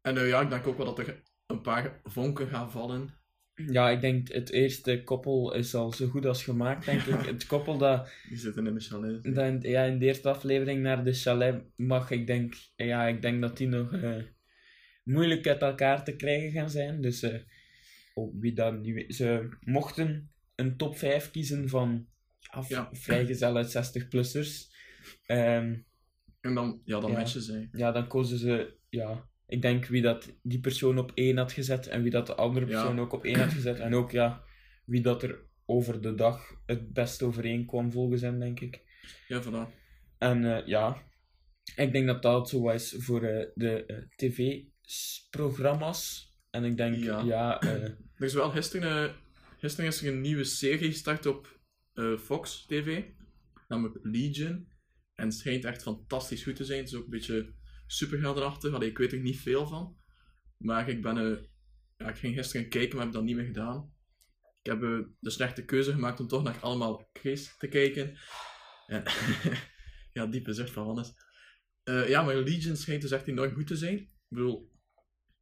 En 0.00 0.26
ja, 0.26 0.40
ik 0.40 0.50
denk 0.50 0.66
ook 0.66 0.76
wel 0.76 0.94
dat 0.94 0.98
er 0.98 1.22
een 1.54 1.62
paar 1.62 2.00
vonken 2.04 2.48
gaan 2.48 2.70
vallen. 2.70 3.08
Ja, 3.54 3.90
ik 3.90 4.00
denk 4.00 4.28
het 4.32 4.50
eerste 4.50 5.02
koppel 5.04 5.54
is 5.54 5.74
al 5.74 5.92
zo 5.92 6.06
goed 6.06 6.26
als 6.26 6.44
gemaakt, 6.44 6.84
denk 6.86 7.00
ik. 7.02 7.26
Het 7.32 7.46
koppel 7.46 7.78
dat 7.78 8.10
Die 8.28 8.36
zitten 8.36 8.66
in 8.66 8.74
de 8.74 8.80
chalet. 8.80 9.34
Dat 9.34 9.44
in, 9.46 9.60
ja, 9.70 9.82
in 9.84 9.98
de 9.98 10.06
eerste 10.06 10.28
aflevering 10.28 10.82
naar 10.82 11.04
de 11.04 11.12
chalet 11.12 11.62
mag, 11.76 12.10
ik 12.10 12.26
denk, 12.26 12.54
ja, 12.76 13.06
ik 13.06 13.22
denk 13.22 13.40
dat 13.40 13.56
die 13.56 13.68
nog 13.68 13.92
eh, 13.92 14.22
moeilijk 15.04 15.46
uit 15.46 15.62
elkaar 15.62 16.04
te 16.04 16.16
krijgen 16.16 16.50
gaan 16.50 16.70
zijn. 16.70 17.00
Dus 17.00 17.26
op 18.14 18.32
wie 18.40 18.52
dat 18.52 18.80
nu... 18.80 19.04
Ze 19.12 19.48
mochten 19.60 20.30
een 20.54 20.76
top 20.76 20.98
5 20.98 21.30
kiezen 21.30 21.68
van 21.68 22.06
af, 22.50 22.68
Ja. 22.68 22.88
vrijgezelle 22.92 23.64
60-plussers. 23.66 24.72
Ehm 25.26 25.74
En 26.40 26.54
dan, 26.54 26.80
ja, 26.84 27.00
dan 27.00 27.10
Ja. 27.10 27.16
matchen 27.16 27.42
zij. 27.42 27.68
ja, 27.72 27.92
dan 27.92 28.06
kozen 28.08 28.38
ze... 28.38 28.76
Ja, 28.88 29.28
ik 29.54 29.62
denk 29.62 29.86
wie 29.86 30.02
dat 30.02 30.32
die 30.42 30.60
persoon 30.60 30.98
op 30.98 31.12
één 31.14 31.36
had 31.36 31.52
gezet 31.52 31.86
en 31.86 32.02
wie 32.02 32.10
dat 32.10 32.26
de 32.26 32.34
andere 32.34 32.66
Ja. 32.66 32.72
persoon 32.72 33.00
ook 33.00 33.12
op 33.12 33.24
één 33.24 33.38
had 33.40 33.52
gezet. 33.52 33.78
En 33.78 33.94
ook, 33.94 34.10
ja, 34.10 34.42
wie 34.84 35.00
dat 35.00 35.22
er 35.22 35.38
over 35.66 36.00
de 36.00 36.14
dag 36.14 36.54
het 36.66 36.92
best 36.92 37.22
overeenkwam 37.22 37.92
volgens 37.92 38.22
hem, 38.22 38.38
denk 38.38 38.60
ik. 38.60 38.80
Ja, 39.28 39.42
voilà. 39.42 39.68
En 40.18 40.44
eh, 40.56 40.66
ja, 40.66 41.02
ik 41.76 41.92
denk 41.92 42.06
dat 42.06 42.22
dat 42.22 42.48
zo 42.48 42.68
is 42.68 42.94
voor 42.98 43.22
eh, 43.22 43.46
de 43.54 44.06
tv-programma's. 44.16 46.32
En 46.50 46.64
ik 46.64 46.76
denk, 46.76 46.96
Ja. 46.96 47.20
ja, 47.22 47.60
eh, 47.60 47.70
Er 48.18 48.24
is 48.24 48.34
wel 48.34 48.50
gisteren, 48.50 49.08
eh, 49.08 49.14
gisteren 49.58 49.90
is 49.90 50.02
er 50.02 50.12
een 50.12 50.20
nieuwe 50.20 50.44
serie 50.44 50.90
gestart 50.90 51.26
op 51.26 51.58
eh, 51.92 52.16
Fox 52.18 52.64
TV, 52.66 53.02
namelijk 53.68 53.98
Legion. 54.02 54.68
En 55.14 55.24
het 55.24 55.34
schijnt 55.34 55.64
echt 55.64 55.82
fantastisch 55.82 56.42
goed 56.42 56.56
te 56.56 56.64
zijn. 56.64 56.78
Het 56.78 56.88
is 56.88 56.94
ook 56.94 57.04
een 57.04 57.10
beetje 57.10 57.52
superheldenachtig. 57.86 58.72
Allee, 58.72 58.88
ik 58.90 58.98
weet 58.98 59.12
er 59.12 59.20
niet 59.20 59.40
veel 59.40 59.66
van. 59.66 59.96
Maar 60.56 60.88
ik 60.88 61.02
ben... 61.02 61.18
eh, 61.18 61.44
ja, 61.96 62.08
ik 62.08 62.16
ging 62.16 62.34
gisteren 62.34 62.68
kijken, 62.68 62.96
maar 62.96 63.04
heb 63.04 63.14
dat 63.14 63.24
niet 63.24 63.36
meer 63.36 63.44
gedaan. 63.44 63.92
Ik 64.62 64.70
heb 64.70 64.82
eh, 64.82 64.98
de 65.20 65.30
slechte 65.30 65.64
keuze 65.64 65.92
gemaakt 65.92 66.20
om 66.20 66.28
toch 66.28 66.42
naar 66.42 66.60
allemaal 66.60 67.08
Chris 67.12 67.56
te 67.58 67.68
kijken. 67.68 68.16
En 68.86 69.02
ja, 70.12 70.26
diepe 70.26 70.52
zucht 70.52 70.70
van 70.70 70.86
Wannes. 70.86 71.12
Eh, 71.82 72.08
ja, 72.08 72.22
maar 72.22 72.36
Legion 72.36 72.76
schijnt 72.76 73.02
dus 73.02 73.10
echt 73.10 73.26
enorm 73.26 73.54
goed 73.54 73.66
te 73.66 73.76
zijn. 73.76 73.98
Ik 73.98 74.10
bedoel... 74.28 74.72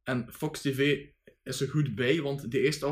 En 0.03 0.33
Fox 0.33 0.61
TV 0.61 1.07
is 1.43 1.61
er 1.61 1.69
goed 1.69 1.95
bij, 1.95 2.21
want 2.21 2.51
de 2.51 2.59
eerste 2.59 2.85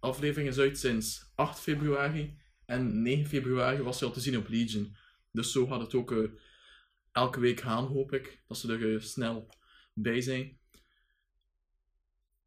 aflevering, 0.00 0.48
is 0.48 0.58
uit 0.58 0.78
sinds 0.78 1.32
8 1.34 1.60
februari. 1.60 2.38
En 2.64 3.02
9 3.02 3.26
februari 3.26 3.82
was 3.82 3.98
ze 3.98 4.04
al 4.04 4.12
te 4.12 4.20
zien 4.20 4.36
op 4.36 4.48
Legion. 4.48 4.96
Dus 5.32 5.52
zo 5.52 5.66
gaat 5.66 5.80
het 5.80 5.94
ook 5.94 6.30
elke 7.16 7.40
week 7.40 7.60
gaan, 7.60 7.86
hoop 7.86 8.12
ik. 8.12 8.42
Dat 8.46 8.58
ze 8.58 8.72
er 8.72 8.94
eh, 8.94 9.00
snel 9.00 9.48
bij 9.94 10.20
zijn. 10.20 10.58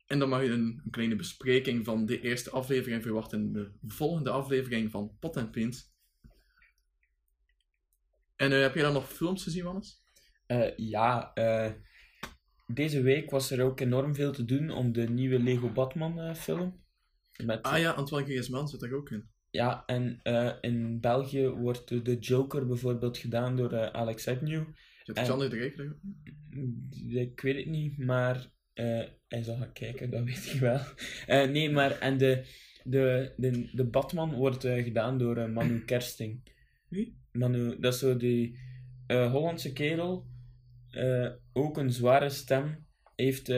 En 0.05 0.19
dan 0.19 0.29
mag 0.29 0.41
je 0.41 0.49
een, 0.49 0.82
een 0.84 0.91
kleine 0.91 1.15
bespreking 1.15 1.86
van 1.86 2.05
de 2.05 2.21
eerste 2.21 2.49
aflevering 2.49 3.03
verwachten 3.03 3.39
in 3.39 3.53
de 3.53 3.71
volgende 3.82 4.29
aflevering 4.29 4.91
van 4.91 5.17
Pot 5.19 5.36
en 5.36 5.49
Pint. 5.49 5.93
En 8.36 8.51
eh, 8.51 8.62
heb 8.62 8.75
je 8.75 8.82
dan 8.82 8.93
nog 8.93 9.12
films 9.12 9.43
gezien, 9.43 9.63
Wannes? 9.63 10.03
eh, 10.45 10.77
ja 10.77 11.34
deze 12.67 13.01
week 13.01 13.32
was 13.32 13.51
er 13.51 13.63
ook 13.63 13.79
enorm 13.79 14.15
veel 14.15 14.32
te 14.32 14.45
doen 14.45 14.69
om 14.69 14.91
de 14.91 15.10
nieuwe 15.10 15.39
Lego 15.39 15.71
Batman 15.71 16.36
film. 16.36 16.84
Met, 17.43 17.63
Ah 17.63 17.79
ja, 17.79 17.91
Antoine 17.91 18.27
Griezmann 18.27 18.67
zit 18.67 18.79
daar 18.79 18.93
ook 18.93 19.10
in. 19.10 19.29
Ja, 19.51 19.83
en 19.85 20.19
eh, 20.23 20.51
in 20.62 20.99
België 20.99 21.47
wordt 21.47 22.05
de- 22.05 22.17
Joker 22.19 22.67
bijvoorbeeld 22.67 23.17
gedaan 23.17 23.55
door 23.55 23.71
eh, 23.73 23.88
Alex 23.91 24.27
Agnew. 24.27 24.63
Zit 25.03 25.17
En- 25.17 25.23
Xander 25.23 25.49
de 25.49 25.73
in? 25.77 27.17
Ik 27.17 27.41
weet 27.41 27.55
het 27.55 27.65
niet, 27.65 27.97
maar 27.97 28.51
eh, 28.73 29.01
hij 29.27 29.43
zal 29.43 29.57
gaan 29.57 29.73
kijken, 29.73 30.09
dat 30.09 30.23
weet 30.23 30.53
ik 30.53 30.59
wel. 30.59 30.79
Nee, 31.51 31.69
maar 31.69 31.99
en 31.99 32.17
de, 32.17 32.43
de, 32.83 33.33
de, 33.38 33.69
de 33.73 33.83
Batman 33.83 34.33
wordt 34.33 34.63
gedaan 34.63 35.17
door 35.17 35.49
Manu 35.49 35.79
Kersting. 35.85 36.43
Wie? 36.88 37.17
Manu, 37.31 37.79
dat 37.79 37.93
is 37.93 37.99
zo 37.99 38.17
die 38.17 38.59
Hollandse 39.07 39.73
kerel, 39.73 40.25
ook 41.53 41.77
een 41.77 41.91
zware 41.91 42.29
stem, 42.29 42.85
heeft, 43.15 43.51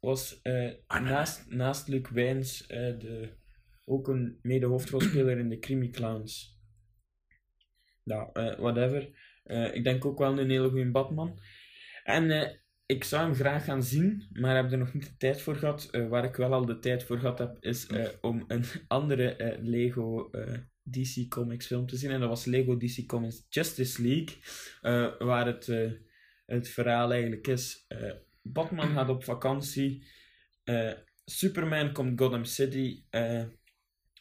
was 0.00 0.40
eh, 0.42 0.70
naast, 0.88 1.50
naast 1.50 1.88
Luc 1.88 2.08
Wijns 2.10 2.66
de, 2.66 3.28
ook 3.84 4.08
een 4.08 4.38
mede-hoofdrolspeler 4.42 5.38
in 5.38 5.48
de 5.48 5.58
Crimi 5.58 5.90
Clowns. 5.90 6.58
Ja, 8.02 8.30
eh, 8.32 8.58
whatever. 8.58 9.12
Eh, 9.44 9.74
ik 9.74 9.84
denk 9.84 10.04
ook 10.04 10.18
wel 10.18 10.38
een 10.38 10.50
hele 10.50 10.68
goede 10.68 10.90
Batman. 10.90 11.38
En 12.04 12.30
eh, 12.30 12.50
ik 12.86 13.04
zou 13.04 13.22
hem 13.22 13.34
graag 13.34 13.64
gaan 13.64 13.82
zien, 13.82 14.28
maar 14.32 14.56
heb 14.56 14.72
er 14.72 14.78
nog 14.78 14.94
niet 14.94 15.06
de 15.06 15.16
tijd 15.16 15.40
voor 15.40 15.56
gehad. 15.56 15.88
Eh, 15.90 16.08
waar 16.08 16.24
ik 16.24 16.36
wel 16.36 16.52
al 16.52 16.66
de 16.66 16.78
tijd 16.78 17.04
voor 17.04 17.18
gehad 17.18 17.38
heb, 17.38 17.56
is 17.60 17.86
om 18.20 18.44
een 18.46 18.64
andere 18.88 19.58
Lego 19.62 20.30
DC 20.82 21.28
Comics 21.28 21.66
film 21.66 21.86
te 21.86 21.96
zien. 21.96 22.10
En 22.10 22.20
dat 22.20 22.28
was 22.28 22.44
Lego 22.44 22.76
DC 22.76 23.06
Comics 23.06 23.46
Justice 23.48 24.02
League, 24.02 24.36
waar 25.26 25.46
het, 25.46 25.66
het 26.46 26.68
verhaal 26.68 27.12
eigenlijk 27.12 27.46
is. 27.46 27.86
Batman 28.42 28.88
gaat 28.88 29.08
op 29.08 29.24
vakantie. 29.24 30.06
Superman 31.24 31.92
komt 31.92 32.20
Gotham 32.20 32.44
City 32.44 33.04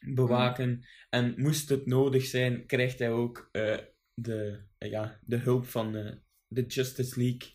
bewaken. 0.05 0.85
En 1.09 1.33
moest 1.37 1.69
het 1.69 1.85
nodig 1.85 2.25
zijn, 2.25 2.65
krijgt 2.65 2.99
hij 2.99 3.11
ook 3.11 3.49
eh, 3.51 3.77
de, 4.13 4.59
eh, 4.77 4.89
ja, 4.89 5.19
de 5.21 5.37
hulp 5.37 5.65
van 5.65 5.95
eh, 5.95 6.11
de 6.47 6.65
Justice 6.65 7.19
League. 7.19 7.51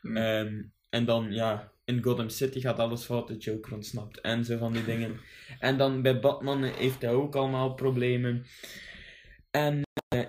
Hmm. 0.00 0.16
Ehm, 0.16 0.62
en 0.88 1.04
dan, 1.04 1.32
ja, 1.32 1.72
in 1.84 2.02
Gotham 2.02 2.28
City 2.28 2.60
gaat 2.60 2.78
alles 2.78 3.04
fout, 3.04 3.28
de 3.28 3.36
Joker 3.36 3.74
ontsnapt 3.74 4.20
en 4.20 4.44
zo 4.44 4.58
van 4.58 4.72
die 4.72 4.84
dingen. 4.92 5.20
En 5.58 5.78
dan 5.78 6.02
bij 6.02 6.20
Batman 6.20 6.62
heeft 6.62 7.02
hij 7.02 7.12
ook 7.12 7.34
allemaal 7.34 7.74
problemen. 7.74 8.46
En 9.50 9.82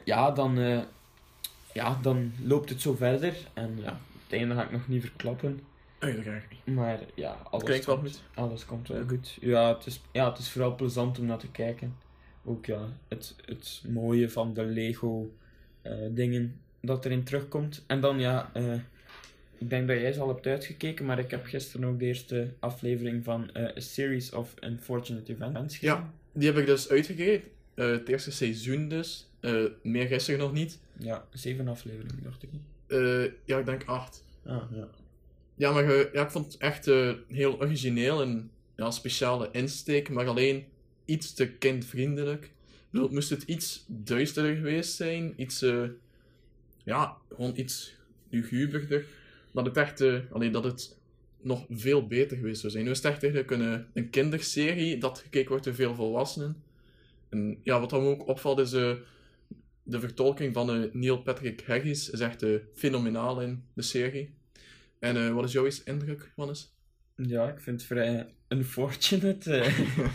ja, 0.04 0.32
dan, 0.32 0.56
ja, 1.74 2.00
dan 2.02 2.34
loopt 2.44 2.70
het 2.70 2.82
zo 2.82 2.96
verder. 2.96 3.36
En 3.54 3.78
ja, 3.82 4.00
het 4.24 4.40
einde 4.40 4.56
ga 4.56 4.64
ik 4.64 4.72
nog 4.72 4.88
niet 4.88 5.02
verklappen. 5.02 5.60
Uiteraard 6.00 6.44
niet. 6.50 6.76
Maar 6.76 7.00
ja, 7.16 7.32
alles, 7.50 7.66
klinkt 7.66 7.86
wel 7.86 7.96
komt, 7.98 8.08
goed. 8.10 8.22
alles 8.36 8.66
komt 8.66 8.88
wel 8.88 8.98
Ja. 8.98 9.04
goed. 9.08 9.38
Ja 9.42 9.76
het, 9.76 9.86
is, 9.86 10.02
ja, 10.12 10.30
het 10.30 10.38
is 10.38 10.50
vooral 10.50 10.76
plezant 10.76 11.20
om 11.20 11.26
naar 11.26 11.38
te 11.38 11.52
kijken. 11.52 11.96
Ook 12.44 12.66
ja, 12.66 12.88
het, 13.08 13.36
het 13.46 13.84
mooie 13.88 14.30
van 14.30 14.54
de 14.54 14.64
Lego 14.64 15.34
eh, 15.82 15.94
dingen 16.10 16.60
dat 16.82 17.06
erin 17.06 17.24
terugkomt. 17.24 17.84
En 17.88 18.02
dan 18.02 18.20
ja, 18.20 18.50
eh, 18.54 18.74
ik 19.58 19.70
denk 19.70 19.88
dat 19.88 20.00
jij 20.00 20.12
ze 20.14 20.20
al 20.20 20.28
hebt 20.28 20.48
uitgekeken, 20.48 21.06
maar 21.06 21.20
ik 21.20 21.32
heb 21.32 21.46
gisteren 21.46 21.90
ook 21.90 22.00
de 22.00 22.06
eerste 22.06 22.54
aflevering 22.60 23.24
van 23.24 23.52
eh, 23.54 23.64
A 23.64 23.80
Series 23.80 24.32
of 24.32 24.54
Unfortunate 24.60 25.32
Events 25.34 25.78
gezien. 25.78 25.96
Ja, 25.96 26.12
die 26.32 26.48
heb 26.48 26.58
ik 26.58 26.66
dus 26.66 26.90
uitgekeken. 26.90 27.50
Eh, 27.74 27.90
het 27.90 28.08
eerste 28.08 28.32
seizoen 28.32 28.88
dus. 28.90 29.30
Eh, 29.40 29.64
meer 29.84 30.08
gisteren 30.08 30.40
nog 30.40 30.54
niet. 30.54 30.80
Ja, 30.98 31.26
zeven 31.34 31.68
afleveringen, 31.68 32.24
dacht 32.24 32.44
ik. 32.44 32.50
Eh, 32.88 33.32
ja, 33.46 33.58
ik 33.58 33.66
denk 33.66 33.84
acht. 33.86 34.24
Ah, 34.46 34.64
ja. 34.72 34.88
Ja, 35.58 35.72
maar 35.72 35.89
ik 35.89 36.32
vond 36.32 36.46
het 36.46 36.58
echt 36.58 36.88
eh, 36.88 37.13
heel 37.28 37.60
origineel 37.60 38.22
en 38.22 38.52
ja, 38.76 38.91
speciale 38.91 39.50
insteek, 39.52 40.10
maar 40.10 40.28
alleen 40.28 40.65
iets 41.06 41.34
te 41.34 41.48
kindvriendelijk. 41.52 42.43
Ik 42.43 42.93
bedoel, 42.93 43.10
moest 43.10 43.30
het 43.30 43.43
iets 43.43 43.86
duisterder 43.88 44.56
geweest 44.56 44.96
zijn, 44.96 45.34
iets, 45.36 45.62
eh, 45.62 45.84
ja, 46.84 47.17
gewoon 47.30 47.54
iets 47.56 47.96
luguberder, 48.30 49.06
dat 49.52 49.65
het 49.65 49.78
echt, 49.78 50.02
eh, 50.02 50.20
alleen 50.32 50.52
dat 50.52 50.63
het 50.63 50.98
nog 51.41 51.65
veel 51.70 52.08
beter 52.08 52.38
geweest 52.38 52.60
zou 52.60 52.72
zijn. 52.72 52.84
Nu 52.84 52.91
is 52.91 53.02
echt 53.02 53.24
een, 53.24 54.10
kinderserie 54.10 54.98
dat 54.98 55.20
gekeken 55.20 55.50
wordt 55.50 55.63
door 55.63 55.76
veel 55.76 55.96
volwassenen. 55.96 56.63
En 57.30 57.60
ja, 57.63 57.80
wat 57.80 57.89
dan 57.89 58.06
ook 58.06 58.28
opvalt 58.28 58.60
is 58.60 58.74
eh, 58.74 58.96
de 59.84 60.00
vertolking 60.00 60.54
van 60.54 60.89
Neil 60.93 61.22
Patrick 61.22 61.63
Harris 61.65 62.10
is 62.10 62.20
echt 62.20 62.46
fenomenaal 62.74 63.41
in 63.41 63.63
de 63.74 63.82
serie. 63.82 64.34
En 65.00 65.16
eh, 65.18 65.34
wat 65.34 65.44
is 65.46 65.52
jouw 65.52 65.66
eerste 65.66 65.92
indruk, 65.92 66.32
Wannes? 66.36 66.76
ja, 67.16 67.48
ik 67.50 67.60
vind 67.60 67.80
het 67.82 67.90
vrij 67.90 68.34
unfortunate. 68.48 69.54
eh. 69.58 70.08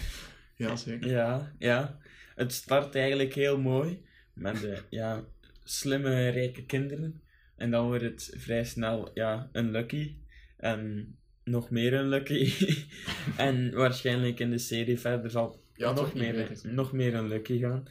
Ja, 0.57 0.77
zeker. 0.77 1.11
Ja, 1.11 1.53
ja. 1.59 1.99
Het 2.35 2.53
start 2.53 2.95
eigenlijk 2.95 3.35
heel 3.35 3.59
mooi 3.61 4.03
met 4.33 4.65
eh, 4.65 4.79
ja, 4.91 5.25
slimme, 5.65 6.29
rijke 6.29 6.65
kinderen. 6.67 7.23
En 7.57 7.71
dan 7.71 7.87
wordt 7.87 8.03
het 8.03 8.35
vrij 8.37 8.65
snel 8.65 9.11
ja, 9.15 9.51
unlucky. 9.53 10.17
En 10.57 11.17
nog 11.45 11.71
meer 11.71 11.93
unlucky. 11.93 12.53
en 13.37 13.75
waarschijnlijk 13.75 14.41
in 14.41 14.51
de 14.51 14.59
serie 14.59 14.99
verder 14.99 15.31
zal 15.31 15.65
Ja, 15.75 15.93
nog, 15.93 16.15
meer, 16.15 16.61
nog 16.63 16.93
meer 16.93 17.15
unlucky 17.15 17.59
gaan. 17.59 17.85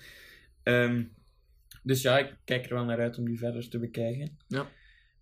Ehm, 0.64 1.04
dus 1.84 2.02
ja, 2.02 2.20
ik 2.20 2.36
kijk 2.44 2.66
er 2.66 2.74
wel 2.74 2.86
naar 2.86 3.00
uit 3.00 3.18
om 3.18 3.26
die 3.26 3.38
verder 3.38 3.70
te 3.70 3.80
bekijken. 3.80 4.38
Ja. 4.48 4.70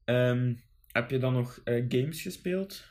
Ehm, 0.06 0.54
heb 0.92 1.10
je 1.10 1.18
dan 1.18 1.34
nog 1.34 1.62
eh, 1.64 1.86
games 1.88 2.22
gespeeld? 2.22 2.84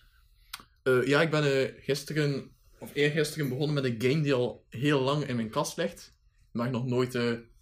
Eh, 0.83 1.07
ja, 1.07 1.23
ik 1.23 1.31
ben 1.31 1.45
eh, 1.45 1.83
gisteren, 1.83 2.51
of 2.79 2.91
eergisteren, 2.95 3.49
begonnen 3.49 3.75
met 3.75 3.85
een 3.85 4.11
game 4.11 4.23
die 4.23 4.35
al 4.35 4.67
heel 4.69 5.01
lang 5.01 5.25
in 5.25 5.37
mijn 5.37 5.51
kast 5.51 5.77
ligt. 5.77 6.17
Maar 6.53 6.71
nog 6.71 6.87
nooit 6.87 7.15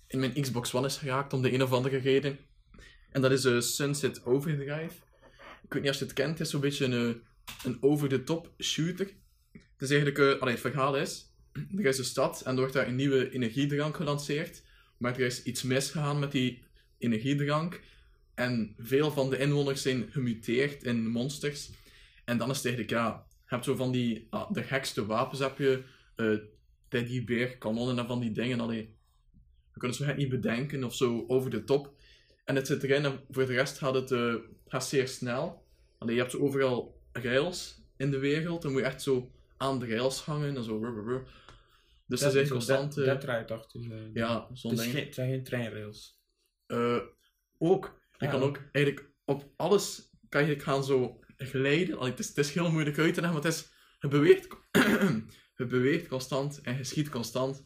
in 0.06 0.18
mijn 0.18 0.40
Xbox 0.40 0.74
One 0.74 0.86
is 0.86 0.96
geraakt, 0.96 1.32
om 1.32 1.42
de 1.42 1.52
een 1.52 1.62
of 1.62 1.72
andere 1.72 1.96
reden. 1.96 2.38
En 3.10 3.20
dat 3.20 3.30
is 3.30 3.74
Sunset 3.74 4.24
Overdrive. 4.24 4.94
Ik 5.62 5.72
weet 5.72 5.82
niet 5.82 5.90
of 5.90 5.98
je 5.98 6.04
het 6.04 6.12
kent, 6.12 6.30
het 6.30 6.40
is 6.40 6.50
zo'n 6.50 6.60
beetje 6.60 6.84
een, 6.84 7.22
een 7.64 7.78
over-the-top 7.80 8.50
shooter. 8.58 9.06
Het 9.52 9.90
is 9.90 9.90
eigenlijk, 9.90 10.40
allee, 10.40 10.54
het 10.54 10.62
verhaal 10.62 10.96
is, 10.96 11.32
er 11.78 11.84
is 11.84 11.98
een 11.98 12.04
stad 12.04 12.40
en 12.40 12.52
er 12.52 12.58
wordt 12.58 12.72
daar 12.72 12.86
een 12.86 12.96
nieuwe 12.96 13.30
energiedrank 13.30 13.96
gelanceerd. 13.96 14.62
Maar 14.98 15.14
er 15.14 15.26
is 15.26 15.42
iets 15.42 15.62
misgegaan 15.62 16.18
met 16.18 16.32
die 16.32 16.64
energiedrank. 16.98 17.80
En 18.36 18.74
veel 18.78 19.10
van 19.10 19.30
de 19.30 19.38
inwoners 19.38 19.82
zijn 19.82 20.08
gemuteerd 20.10 20.82
in 20.82 21.08
monsters. 21.08 21.70
En 22.24 22.38
dan 22.38 22.50
is 22.50 22.56
het 22.56 22.66
eigenlijk, 22.66 22.94
ja, 22.94 23.26
je 23.30 23.42
hebt 23.44 23.64
zo 23.64 23.74
van 23.74 23.92
die, 23.92 24.26
ah, 24.30 24.52
de 24.52 24.62
gekste 24.62 25.06
wapens 25.06 25.40
heb 25.40 25.58
je, 25.58 25.82
eh 26.16 26.36
teddybeer, 26.88 27.58
kanonnen 27.58 27.98
en 27.98 28.06
van 28.06 28.20
die 28.20 28.32
dingen. 28.32 28.60
Allee, 28.60 28.96
we 29.72 29.78
kunnen 29.78 29.96
het 29.96 30.06
zo 30.06 30.14
niet 30.14 30.28
bedenken 30.28 30.84
of 30.84 30.94
zo 30.94 31.24
over 31.26 31.50
de 31.50 31.64
top. 31.64 31.94
En 32.44 32.56
het 32.56 32.66
zit 32.66 32.82
erin 32.82 33.04
en 33.04 33.20
voor 33.30 33.46
de 33.46 33.52
rest 33.52 33.78
gaat 33.78 33.94
het 33.94 34.10
gaat 34.66 34.86
zeer 34.86 35.08
snel. 35.08 35.64
Allee, 35.98 36.14
je 36.14 36.20
hebt 36.20 36.38
overal 36.38 37.00
rails 37.12 37.82
in 37.96 38.10
de 38.10 38.18
wereld. 38.18 38.62
Dan 38.62 38.72
moet 38.72 38.80
je 38.80 38.86
echt 38.86 39.02
zo 39.02 39.30
aan 39.56 39.78
de 39.78 39.86
rails 39.86 40.20
hangen 40.20 40.56
en 40.56 40.64
zo. 40.64 40.78
ruh. 40.78 41.26
Dus 42.06 42.20
Dat 42.20 42.34
is 42.34 42.48
zo 42.48 42.52
constant... 42.54 42.94
Dat, 42.94 43.04
eh, 43.04 43.10
dat 43.10 43.22
ja, 44.12 44.48
zo'n 44.52 44.74
ding. 44.74 44.92
het 44.92 45.14
zijn 45.14 45.30
geen 45.30 45.44
treinrails. 45.44 46.20
Ook. 47.58 48.00
Je 48.18 48.28
kan 48.28 48.42
ook 48.42 48.60
eigenlijk 48.72 49.10
op 49.24 49.52
alles 49.56 50.10
kan 50.28 50.46
je 50.46 50.60
gaan 50.60 50.84
zo 50.84 51.20
glijden. 51.36 51.98
Allee, 51.98 52.10
het, 52.10 52.18
is, 52.18 52.28
het 52.28 52.38
is 52.38 52.52
heel 52.52 52.70
moeilijk 52.70 52.98
uit 52.98 53.14
te 53.14 53.20
leggen, 53.20 53.40
maar 53.40 53.50
het, 53.50 53.60
is, 53.60 53.72
het, 53.98 54.10
beweegt, 54.10 54.48
het 55.54 55.68
beweegt 55.76 56.08
constant 56.08 56.60
en 56.60 56.76
je 56.76 56.84
schiet 56.84 57.08
constant. 57.08 57.64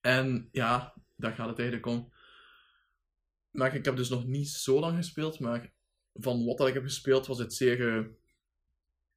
En 0.00 0.48
ja, 0.52 0.94
daar 1.16 1.34
gaat 1.34 1.48
het 1.48 1.58
eigenlijk 1.58 1.88
om. 1.88 2.12
Maar 3.50 3.74
ik 3.74 3.84
heb 3.84 3.96
dus 3.96 4.08
nog 4.08 4.26
niet 4.26 4.48
zo 4.48 4.80
lang 4.80 4.96
gespeeld, 4.96 5.40
maar 5.40 5.72
van 6.12 6.44
wat 6.44 6.58
dat 6.58 6.68
ik 6.68 6.74
heb 6.74 6.82
gespeeld 6.82 7.26
was 7.26 7.38
het 7.38 7.54
zeer, 7.54 7.96
eh, 7.96 8.04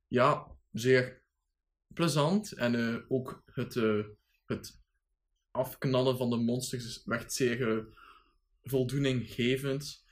ja, 0.08 0.58
zeer 0.72 1.24
plezant. 1.94 2.52
En 2.52 2.76
eh, 2.76 3.02
ook 3.08 3.44
het, 3.46 3.76
eh, 3.76 4.06
het 4.46 4.82
afknallen 5.52 6.18
van 6.18 6.30
de 6.30 6.38
monsters 6.38 7.04
werd 7.06 7.34
zeer 7.34 7.88
voldoeninggevend. 8.62 10.08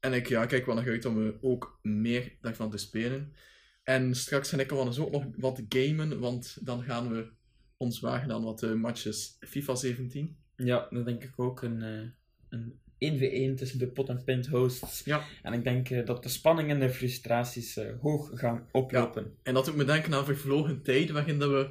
En 0.00 0.12
ik 0.12 0.28
ja, 0.28 0.46
kijk 0.46 0.66
wel 0.66 0.74
naar 0.74 0.88
uit 0.88 1.04
om 1.04 1.26
eh, 1.26 1.32
ook 1.40 1.78
meer 1.82 2.32
daarvan 2.40 2.70
te 2.70 2.76
spelen. 2.76 3.32
En 3.82 4.14
straks 4.14 4.50
ga 4.50 4.58
ik 4.58 4.70
wel 4.70 4.86
eens 4.86 4.98
ook 4.98 5.10
nog 5.10 5.24
wat 5.36 5.62
gamen, 5.68 6.18
want 6.18 6.58
dan 6.60 6.82
gaan 6.82 7.08
we 7.08 7.28
ons 7.76 8.00
wagen 8.00 8.32
aan 8.32 8.42
wat 8.42 8.62
eh, 8.62 8.72
matches 8.72 9.36
FIFA 9.40 9.74
17. 9.74 10.36
Ja, 10.56 10.86
dat 10.90 11.04
denk 11.04 11.22
ik 11.24 11.32
ook. 11.36 11.62
Een, 11.62 11.82
eh, 11.82 12.08
een 12.48 12.80
1v1 12.98 13.56
tussen 13.56 13.78
de 13.78 13.86
pot 13.86 14.08
en 14.08 14.24
pint 14.24 14.46
hosts. 14.46 15.04
Ja. 15.04 15.24
En 15.42 15.52
ik 15.52 15.64
denk 15.64 15.90
eh, 15.90 16.06
dat 16.06 16.22
de 16.22 16.28
spanning 16.28 16.70
en 16.70 16.80
de 16.80 16.90
frustraties 16.90 17.78
hoog 18.00 18.30
gaan 18.34 18.68
oplopen. 18.72 19.34
En 19.42 19.54
dat 19.54 19.64
doet 19.64 19.76
me 19.76 19.84
denken 19.84 20.14
aan 20.14 20.24
vervlogen 20.24 20.82
tijden 20.82 21.14
waarin 21.14 21.38
dat 21.38 21.50
we 21.50 21.70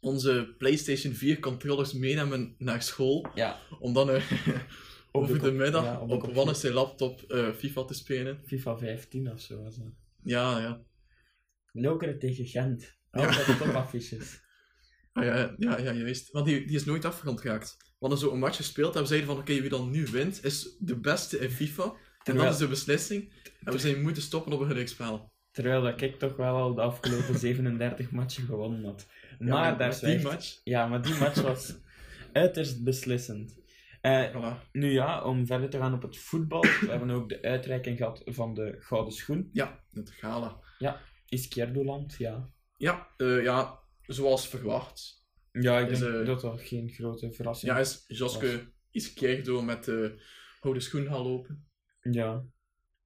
onze 0.00 0.54
PlayStation 0.58 1.12
4 1.14 1.40
controllers 1.40 1.92
meenamen 1.92 2.54
naar 2.58 2.82
school. 2.82 3.26
Ja. 3.34 3.58
Om 3.80 3.92
dan 3.92 4.10
eh, 4.10 4.22
over 5.12 5.34
de, 5.34 5.40
comp- 5.40 5.54
middag 5.56 5.84
ja, 5.84 6.00
op 6.00 6.08
de 6.08 6.14
op. 6.14 6.34
Wannes 6.34 6.60
zijn 6.60 6.72
laptop 6.72 7.22
eh, 7.22 7.52
FIFA 7.52 7.84
te 7.84 7.94
spelen. 7.94 8.40
FIFA 8.46 8.78
15 8.78 9.32
of 9.32 9.40
zo 9.40 9.62
was 9.62 9.76
dat. 9.76 9.92
Ja, 10.22 10.58
ja. 10.60 10.82
Lokeren 11.72 12.18
tegen 12.18 12.46
Gent. 12.46 12.98
Ja. 13.10 13.26
Altijd 13.26 13.46
de 13.46 13.56
topaffiches. 13.56 14.40
Ah, 15.14 15.24
ja, 15.24 15.54
ja, 15.58 15.78
ja, 15.78 15.92
juist. 15.92 16.30
Want 16.30 16.46
die, 16.46 16.66
die 16.66 16.76
is 16.76 16.84
nooit 16.84 17.04
afgerond 17.04 17.40
geraakt. 17.40 17.76
We 17.78 17.94
hadden 17.98 18.18
zo 18.18 18.32
een 18.32 18.38
match 18.38 18.56
gespeeld 18.56 18.94
en 18.94 19.00
we 19.00 19.06
zeiden 19.06 19.28
van 19.28 19.38
oké, 19.38 19.60
wie 19.60 19.68
dan 19.68 19.90
nu 19.90 20.06
wint, 20.06 20.44
is 20.44 20.76
de 20.78 20.98
beste 21.00 21.38
in 21.38 21.50
FIFA. 21.50 21.94
En 22.24 22.36
dat 22.36 22.52
is 22.52 22.58
de 22.58 22.68
beslissing. 22.68 23.32
En 23.64 23.72
we 23.72 23.78
zijn 23.78 24.02
moeten 24.02 24.22
stoppen 24.22 24.52
op 24.52 24.60
een 24.60 24.66
gelijkspel. 24.66 25.32
Terwijl 25.50 25.82
dat 25.82 26.00
ik 26.00 26.18
toch 26.18 26.36
wel 26.36 26.54
al 26.56 26.74
de 26.74 26.80
afgelopen 26.80 27.38
37 27.48 28.10
matchen 28.10 28.44
gewonnen 28.44 28.84
had. 28.84 29.06
Maar, 29.38 29.48
maar 29.48 29.78
daar 29.78 29.88
met 29.88 30.00
die 30.00 30.20
match? 30.22 30.60
Ja, 30.64 30.86
maar 30.86 31.02
die 31.02 31.14
match 31.14 31.40
was 31.40 31.74
uiterst 32.32 32.84
beslissend. 32.84 33.60
Eh, 34.02 34.56
Nu 34.72 34.90
ja, 34.92 35.24
om 35.24 35.46
verder 35.46 35.70
te 35.70 35.78
gaan 35.78 35.94
op 35.94 36.02
het 36.02 36.18
voetbal. 36.18 36.60
We 36.60 36.86
hebben 36.90 37.10
ook 37.10 37.28
de 37.28 37.42
uitreiking 37.42 37.96
gehad 37.96 38.22
van 38.24 38.54
de 38.54 38.76
Gouden 38.78 39.12
Schoen. 39.12 39.48
Ja, 39.52 39.84
het 39.92 40.10
gala. 40.10 40.60
Ja, 40.78 41.00
Izquierdoland, 41.28 42.14
ja. 42.18 42.50
Ja, 42.76 43.08
eh, 43.16 43.42
ja, 43.42 43.78
zoals 44.06 44.48
verwacht. 44.48 45.24
Ja, 45.52 45.78
ik 45.78 45.90
Is, 45.90 45.98
denk 45.98 46.14
eh, 46.14 46.26
dat 46.26 46.40
dat 46.40 46.60
geen 46.60 46.88
grote 46.90 47.32
verrassing 47.32 47.72
Ja, 47.72 47.78
is. 47.78 48.04
Joske 48.06 48.72
Izquierdo 48.90 49.62
met 49.62 49.84
de 49.84 50.22
houden 50.60 50.82
schoen 50.82 51.06
gaan 51.06 51.22
lopen. 51.22 51.66
Ja. 52.00 52.44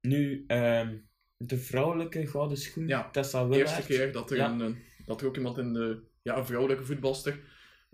Nu, 0.00 0.44
ehm, 0.46 0.96
de 1.36 1.58
vrouwelijke 1.58 2.26
Gouden 2.26 2.56
Schoen, 2.58 2.88
Ja, 2.88 3.10
Tessa 3.10 3.42
de 3.42 3.48
Willaert. 3.48 3.68
eerste 3.70 3.86
keer 3.86 4.12
dat 4.12 4.30
er, 4.30 4.36
Ja. 4.36 4.50
een- 4.50 4.82
dat 5.04 5.20
er 5.20 5.26
ook 5.26 5.36
iemand 5.36 5.58
in 5.58 5.72
de... 5.72 6.02
Ja, 6.22 6.36
een 6.36 6.46
vrouwelijke 6.46 6.84
voetbalster 6.84 7.40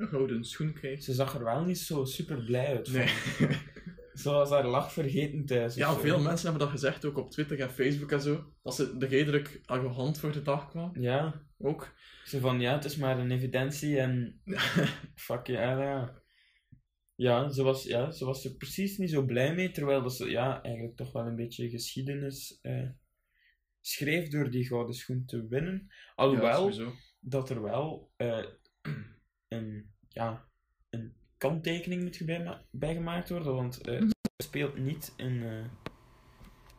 een 0.02 0.08
gouden 0.08 0.44
schoen 0.44 0.72
krijgt. 0.72 1.04
Ze 1.04 1.12
zag 1.12 1.34
er 1.34 1.44
wel 1.44 1.64
niet 1.64 1.78
zo 1.78 2.04
super 2.04 2.44
blij 2.44 2.66
uit. 2.66 2.92
Nee. 2.92 3.08
vond 3.08 3.50
ik. 3.50 3.70
Zoals 4.12 4.50
haar 4.50 4.66
lach 4.66 4.92
vergeten 4.92 5.44
thuis. 5.46 5.74
Ja, 5.74 5.92
zo. 5.92 6.00
veel 6.00 6.20
mensen 6.20 6.48
hebben 6.48 6.66
dat 6.66 6.74
gezegd, 6.74 7.04
ook 7.04 7.18
op 7.18 7.30
Twitter 7.30 7.60
en 7.60 7.70
Facebook 7.70 8.12
en 8.12 8.20
zo. 8.20 8.52
Dat 8.62 8.74
ze 8.74 8.96
er 9.00 9.08
redelijk 9.08 9.60
arrogant 9.64 10.18
voor 10.18 10.32
de 10.32 10.42
dag 10.42 10.68
kwam. 10.68 10.90
Ja. 11.00 11.42
Ook. 11.58 11.94
Zo 12.24 12.38
van, 12.38 12.60
ja, 12.60 12.72
het 12.72 12.84
is 12.84 12.96
maar 12.96 13.18
een 13.18 13.30
evidentie 13.30 13.98
en... 13.98 14.40
Fuck 15.14 15.46
ja, 15.46 15.82
ja. 15.82 16.22
Ja, 17.14 17.50
ze 17.50 17.62
was, 17.62 17.84
ja, 17.84 18.10
ze 18.10 18.24
was 18.24 18.44
er 18.44 18.54
precies 18.54 18.98
niet 18.98 19.10
zo 19.10 19.24
blij 19.24 19.54
mee, 19.54 19.70
terwijl 19.70 20.02
dat 20.02 20.14
ze 20.14 20.30
ja, 20.30 20.62
eigenlijk 20.62 20.96
toch 20.96 21.12
wel 21.12 21.26
een 21.26 21.36
beetje 21.36 21.70
geschiedenis 21.70 22.58
eh, 22.62 22.88
schreef 23.80 24.28
door 24.28 24.50
die 24.50 24.66
gouden 24.66 24.94
schoen 24.94 25.24
te 25.24 25.46
winnen. 25.46 25.92
Alhoewel 26.14 26.72
dat 27.20 27.50
er 27.50 27.62
wel 27.62 28.12
eh, 28.16 28.44
een, 29.52 29.90
ja, 30.08 30.44
een 30.90 31.12
kanttekening 31.36 32.02
moet 32.02 32.22
bijma- 32.24 32.62
bijgemaakt 32.70 33.28
worden, 33.28 33.54
want 33.54 33.74
ze 33.74 34.10
speelt 34.36 34.76
niet 34.78 35.12
in, 35.16 35.42
eh, 35.42 35.64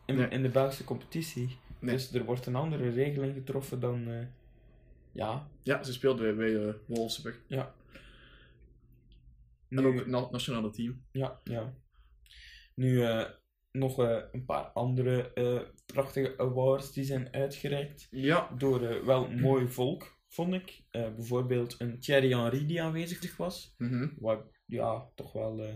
in, 0.05 0.15
Nee. 0.15 0.27
in 0.27 0.41
de 0.41 0.49
Belgische 0.49 0.83
competitie. 0.83 1.57
Nee. 1.79 1.95
Dus 1.95 2.13
er 2.13 2.25
wordt 2.25 2.45
een 2.45 2.55
andere 2.55 2.89
regeling 2.89 3.33
getroffen 3.33 3.79
dan... 3.79 4.07
eh, 4.07 4.25
ja, 5.12 5.47
Ja, 5.63 5.83
ze 5.83 5.93
speelt 5.93 6.17
bij, 6.17 6.36
bij 6.36 6.67
eh, 6.67 6.73
Wolfsburg. 6.88 7.39
ja. 7.47 7.73
En 9.69 9.81
Nu- 9.81 9.86
ook 9.86 10.05
na- 10.07 10.21
het 10.21 10.31
nationale 10.31 10.69
team. 10.69 11.03
Ja, 11.12 11.39
ja. 11.43 11.73
Nu 12.75 13.03
eh, 13.03 13.25
nog 13.71 13.99
eh, 13.99 14.17
een 14.31 14.45
paar 14.45 14.63
andere 14.63 15.33
eh, 15.33 15.59
prachtige 15.86 16.38
awards 16.38 16.93
die 16.93 17.03
zijn 17.03 17.33
uitgereikt. 17.33 18.07
Ja. 18.12 18.49
Door 18.57 19.05
wel 19.05 19.29
mooi 19.31 19.67
volk, 19.67 20.17
vond 20.33 20.53
ik. 20.53 20.83
Eh, 20.91 21.13
bijvoorbeeld 21.13 21.75
een 21.77 21.99
Thierry 21.99 22.31
Henry 22.33 22.65
die 22.65 22.81
aanwezig 22.81 23.37
was. 23.37 23.73
Mhm. 23.77 24.07
Wat 24.17 24.45
ja, 24.65 25.09
toch 25.15 25.33
wel 25.33 25.63
eh, 25.63 25.75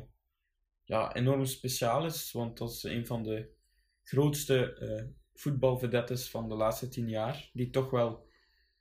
ja, 0.83 1.13
enorm 1.15 1.45
speciaal 1.45 2.05
is. 2.05 2.31
Want 2.31 2.57
dat 2.57 2.69
is 2.71 2.83
een 2.83 3.05
van 3.05 3.23
de 3.23 3.49
grootste 4.03 4.73
eh 4.73 5.03
voetbalvedettes 5.33 6.29
van 6.29 6.49
de 6.49 6.55
laatste 6.55 6.87
tien 6.89 7.09
jaar. 7.09 7.49
Die 7.53 7.69
toch 7.69 7.89
wel 7.89 8.27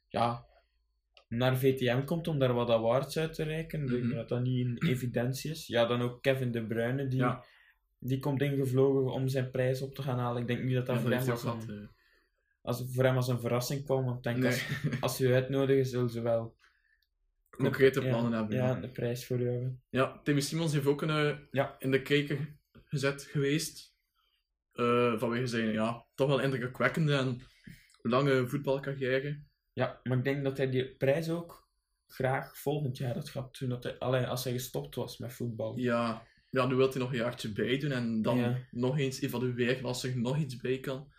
ja, 0.09 0.47
naar 1.29 1.57
VTM 1.59 2.05
komt 2.05 2.29
om 2.29 2.39
daar 2.39 2.55
wat 2.55 2.71
awards 2.71 3.19
uit 3.19 3.35
te 3.35 3.43
reiken. 3.43 3.83
Ik 3.83 3.89
denk 3.89 4.03
Mhm. 4.03 4.15
dat 4.15 4.29
dat 4.29 4.43
niet 4.43 4.67
een 4.67 4.83
evidentie 4.93 5.51
is. 5.51 5.67
Ja, 5.67 5.87
dan 5.87 6.01
ook 6.03 6.23
Kevin 6.23 6.51
De 6.53 6.67
Bruyne, 6.67 7.07
die, 7.09 7.19
Ja. 7.19 7.45
die 7.99 8.19
komt 8.19 8.43
ingevlogen 8.43 9.13
om 9.13 9.29
zijn 9.29 9.51
prijs 9.51 9.83
op 9.83 9.95
te 9.95 10.03
gaan 10.03 10.19
halen. 10.19 10.41
Ik 10.43 10.49
denk 10.49 10.63
niet 10.63 10.75
dat 10.75 10.87
dat 10.87 10.95
Ja, 10.97 11.01
voor, 11.03 11.11
hem 11.11 11.19
hij 11.27 11.89
als 12.67 12.81
als, 12.81 12.95
voor 12.95 13.05
hem 13.05 13.17
als 13.17 13.29
een 13.29 13.41
verrassing 13.41 13.85
kwam. 13.85 14.05
Want 14.05 14.17
ik 14.17 14.23
denk 14.23 14.37
Nee. 14.37 14.47
als, 14.47 15.01
als 15.01 15.17
ze 15.17 15.25
u 15.29 15.35
uitnodigen, 15.35 15.87
zullen 15.87 16.11
ze 16.11 16.21
wel 16.21 16.57
Concrete 17.51 18.01
ja, 18.01 18.09
plannen 18.09 18.33
hebben. 18.33 18.57
Ja, 18.57 18.83
een 18.83 18.93
prijs 18.93 19.27
voor 19.27 19.41
u 19.41 19.51
hebben. 19.51 19.83
Ja, 19.91 20.21
Timmy 20.25 20.41
Simons 20.41 20.73
heeft 20.73 20.87
ook 20.87 21.03
een, 21.03 21.11
eh, 21.11 21.37
Ja. 21.51 21.77
in 21.79 21.91
de 21.91 22.03
kijker 22.03 22.57
gezet 22.85 23.23
geweest. 23.23 23.95
Eh, 24.73 25.19
vanwege 25.19 25.47
zijn 25.47 25.73
ja, 25.73 26.05
toch 26.15 26.29
wel 26.29 26.41
indrukwekkende 26.41 27.17
en 27.17 27.41
lange 28.03 28.47
voetbalcarrière. 28.47 29.41
Ja, 29.73 30.01
maar 30.03 30.19
ik 30.19 30.25
denk 30.25 30.45
dat 30.45 30.57
hij 30.57 30.71
die 30.71 30.95
prijs 30.97 31.31
ook 31.31 31.69
graag 32.07 32.59
volgend 32.59 32.97
jaar 32.97 33.15
had 33.15 33.29
gehad. 33.29 33.55
Toen 33.55 33.69
dat 33.69 33.83
hij, 33.83 33.99
allee, 33.99 34.27
als 34.27 34.45
hij 34.45 34.53
gestopt 34.53 34.95
was 34.95 35.19
met 35.19 35.33
voetbal. 35.33 35.77
Ja, 35.79 36.23
ja, 36.51 36.67
nu 36.67 36.75
wil 36.75 36.89
hij 36.91 36.99
nog 36.99 37.11
een 37.11 37.17
jaartje 37.17 37.53
bij 37.53 37.79
doen 37.79 37.91
en 37.93 38.23
dan 38.23 38.37
Ja. 38.39 38.59
nog 38.71 38.99
eens 38.99 39.21
evalueren 39.21 39.85
als 39.85 40.05
er 40.05 40.19
nog 40.19 40.37
iets 40.39 40.57
bij 40.57 40.79
kan. 40.79 41.13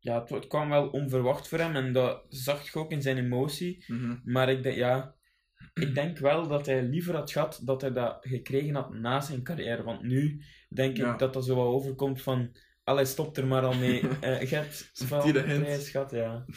Ja, 0.00 0.20
het, 0.20 0.28
het 0.30 0.46
kwam 0.46 0.68
wel 0.68 0.88
onverwacht 0.88 1.48
voor 1.48 1.58
hem 1.58 1.76
en 1.76 1.92
dat 1.92 2.24
zag 2.28 2.72
je 2.72 2.78
ook 2.78 2.90
in 2.90 3.02
zijn 3.02 3.18
emotie. 3.18 3.84
Mhm. 3.86 4.16
Maar 4.24 4.50
ik 4.50 4.62
denk, 4.62 4.76
ja, 4.76 5.14
ik 5.74 5.94
denk 5.94 6.18
wel 6.18 6.48
dat 6.48 6.66
hij 6.66 6.82
liever 6.82 7.14
had 7.14 7.32
gehad 7.32 7.60
dat 7.64 7.80
hij 7.80 7.92
dat 7.92 8.18
gekregen 8.20 8.74
had 8.74 8.94
na 8.94 9.20
zijn 9.20 9.42
carrière. 9.42 9.82
Want 9.82 10.02
nu 10.02 10.44
denk 10.68 10.96
Ja. 10.96 11.12
ik 11.12 11.18
dat 11.18 11.32
dat 11.32 11.44
zo 11.44 11.54
wat 11.54 11.66
overkomt 11.66 12.22
van... 12.22 12.56
Allee, 12.84 13.04
stop 13.04 13.36
er 13.36 13.46
maar 13.46 13.62
al 13.62 13.74
mee. 13.74 14.02
Eh 14.20 14.42
je 14.50 14.54
hebt 14.56 15.08
wel 15.08 15.32
prijs 15.32 15.90
gehad, 15.90 16.10
ja. 16.10 16.44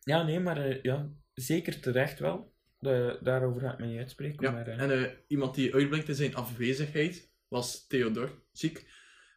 Ja, 0.00 0.22
nee, 0.22 0.40
maar 0.40 0.56
eh, 0.56 0.82
ja, 0.82 1.10
zeker 1.34 1.80
terecht 1.80 2.18
wel. 2.18 2.54
De, 2.78 3.18
daarover 3.22 3.60
ga 3.60 3.72
ik 3.72 3.78
me 3.78 3.86
niet 3.86 3.98
uitspreken. 3.98 4.46
Ja, 4.46 4.50
maar, 4.52 4.68
eh, 4.68 4.80
en 4.80 4.90
eh, 5.04 5.10
iemand 5.26 5.54
die 5.54 5.74
uitblinkt 5.74 6.08
in 6.08 6.14
zijn 6.14 6.34
afwezigheid 6.34 7.32
was 7.48 7.86
Theodor 7.86 8.42
Ziek, 8.52 8.86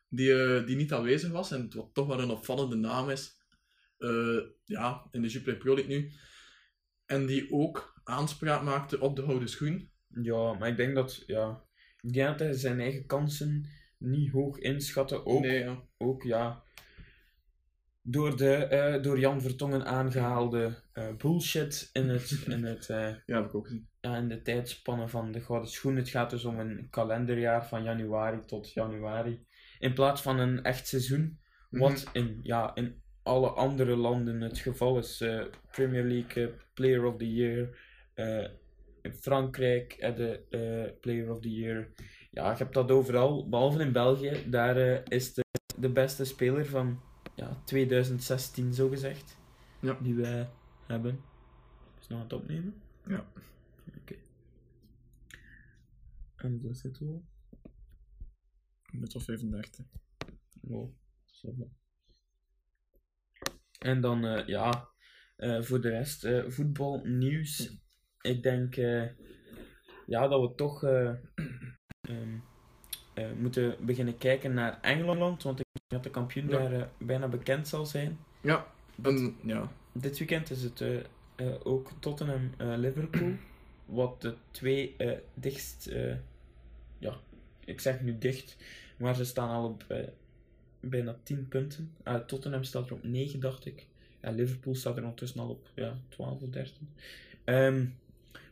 die, 0.10 0.44
eh, 0.44 0.66
die 0.66 0.76
niet 0.76 0.94
aanwezig 0.94 1.32
was 1.32 1.52
en 1.52 1.70
wat 1.76 1.94
toch 1.94 2.08
wel 2.08 2.20
een 2.20 2.30
opvallende 2.30 2.76
naam 2.76 3.10
is. 3.10 3.38
eh, 3.98 4.40
ja, 4.66 5.08
in 5.12 5.22
de 5.22 5.28
Jupiler 5.28 5.58
Pro 5.58 5.76
League 5.76 5.96
nu. 5.98 6.12
En 7.06 7.26
die 7.26 7.52
ook 7.52 8.02
aanspraak 8.04 8.62
maakte 8.64 9.00
op 9.00 9.16
de 9.16 9.24
gouden 9.24 9.50
schoen. 9.50 9.92
Ja, 10.22 10.54
maar 10.54 10.70
ik 10.70 10.78
denk 10.78 10.96
dat, 10.96 11.24
ja, 11.28 11.64
ik 12.02 12.14
denk 12.14 12.28
dat 12.28 12.40
hij 12.40 12.54
zijn 12.54 12.80
eigen 12.80 13.06
kansen 13.06 13.66
niet 13.98 14.32
hoog 14.32 14.58
inschatte. 14.58 15.26
Ook, 15.26 15.42
Nee, 15.42 15.60
ja. 15.60 15.84
ook 15.98 16.24
ja, 16.24 16.64
door 18.02 18.38
de 18.38 18.54
eh, 18.54 19.02
door 19.04 19.20
Jan 19.20 19.42
Vertongen 19.42 19.86
aangehaalde 19.86 20.84
eh, 20.94 21.16
bullshit 21.18 21.90
in 21.94 22.10
het, 22.10 22.32
in 22.48 22.64
het, 22.64 22.86
Ja, 22.88 23.22
heb 23.26 23.46
ik 23.46 23.56
ook 23.56 23.66
gezien. 23.68 23.89
Ja, 24.02 24.16
in 24.18 24.28
de 24.28 24.42
tijdspanne 24.42 25.08
van 25.08 25.32
de 25.32 25.40
Gouden 25.42 25.70
Schoen. 25.70 25.96
Het 25.96 26.10
gaat 26.10 26.30
dus 26.30 26.46
om 26.46 26.60
een 26.60 26.88
kalenderjaar 26.90 27.68
van 27.68 27.84
januari 27.84 28.46
tot 28.46 28.74
januari. 28.74 29.46
In 29.80 29.94
plaats 29.94 30.22
van 30.22 30.40
een 30.40 30.64
echt 30.64 30.88
seizoen, 30.88 31.40
wat 31.70 31.92
Mhm. 32.06 32.18
in, 32.18 32.40
ja, 32.44 32.76
in 32.76 33.02
alle 33.24 33.50
andere 33.50 33.96
landen 33.96 34.42
het 34.42 34.58
geval 34.58 34.98
is. 34.98 35.22
Eh, 35.22 35.42
Premier 35.72 36.04
League 36.04 36.44
eh, 36.48 36.54
Player 36.74 37.06
of 37.06 37.18
the 37.18 37.34
Year. 37.34 37.78
eh, 38.14 38.48
in 39.02 39.14
Frankrijk 39.14 39.98
de 40.16 40.96
Player 41.02 41.32
of 41.32 41.40
the 41.42 41.54
Year. 41.54 41.88
Ja, 42.32 42.52
je 42.52 42.58
hebt 42.58 42.74
dat 42.74 42.92
overal, 42.92 43.50
behalve 43.50 43.80
in 43.82 43.92
België. 43.92 44.50
Daar 44.50 45.02
is 45.12 45.34
de, 45.34 45.44
de 45.78 45.90
beste 45.90 46.26
speler 46.26 46.66
van 46.66 47.02
ja, 47.36 47.62
2016, 47.66 48.74
zogezegd. 48.74 49.38
Ja. 49.80 49.98
Die 50.02 50.16
wij 50.16 50.50
hebben. 50.88 51.20
Is 52.00 52.08
nog 52.08 52.18
aan 52.18 52.24
het 52.24 52.34
opnemen? 52.34 52.82
Ja. 53.08 53.26
En 56.40 56.62
wel. 57.06 57.24
Net 58.92 59.16
of 59.16 59.24
35. 59.24 59.86
Wow. 60.62 60.94
zo 61.26 61.56
wel. 61.58 61.72
En 63.80 64.02
dan, 64.02 64.26
eh, 64.26 64.48
ja, 64.48 64.90
eh, 65.36 65.62
voor 65.62 65.82
de 65.82 65.90
rest, 65.90 66.24
eh, 66.24 66.44
voetbalnieuws. 66.48 67.78
Ik 68.22 68.44
denk 68.44 68.76
ja, 70.06 70.28
dat 70.28 70.42
we 70.42 70.56
toch 70.56 70.84
eh, 70.84 71.10
ehm, 72.10 72.38
eh, 73.14 73.32
moeten 73.32 73.86
beginnen 73.86 74.18
kijken 74.18 74.54
naar 74.54 74.82
Engeland, 74.82 75.44
want 75.44 75.60
ik 75.60 75.66
denk 75.72 75.90
dat 75.92 76.04
de 76.04 76.10
kampioen 76.20 76.48
Ja. 76.50 76.70
daar 76.70 76.92
bijna 77.00 77.28
bekend 77.28 77.68
zal 77.68 77.86
zijn. 77.86 78.18
Ja, 78.42 78.68
en, 78.96 79.36
ja. 79.44 79.72
Dit 79.94 80.18
weekend 80.18 80.50
is 80.50 80.64
het 80.64 80.84
ook 81.64 81.92
Tottenham-Liverpool, 82.00 83.34
wat 83.86 84.22
de 84.22 84.36
twee 84.52 84.96
dichtst, 85.34 85.92
ja, 87.00 87.18
ik 87.66 87.80
zeg 87.80 88.02
nu 88.02 88.18
dicht, 88.18 88.58
maar 88.98 89.16
ze 89.16 89.26
staan 89.26 89.50
al 89.50 89.66
op 89.70 89.86
eh, 89.88 90.08
bijna 90.80 91.18
10 91.24 91.48
punten. 91.48 91.92
Eh, 92.04 92.16
Tottenham 92.16 92.64
staat 92.64 92.86
er 92.86 92.94
op 92.94 93.04
9, 93.04 93.40
dacht 93.40 93.66
ik. 93.66 93.88
En 94.20 94.36
Liverpool 94.36 94.76
staat 94.76 94.98
er 94.98 95.04
ondertussen 95.04 95.40
al 95.40 95.50
op 95.50 95.70
ja, 95.76 95.98
12 96.10 96.42
of 96.42 96.50
13. 96.50 96.90
Ehm, 97.44 97.86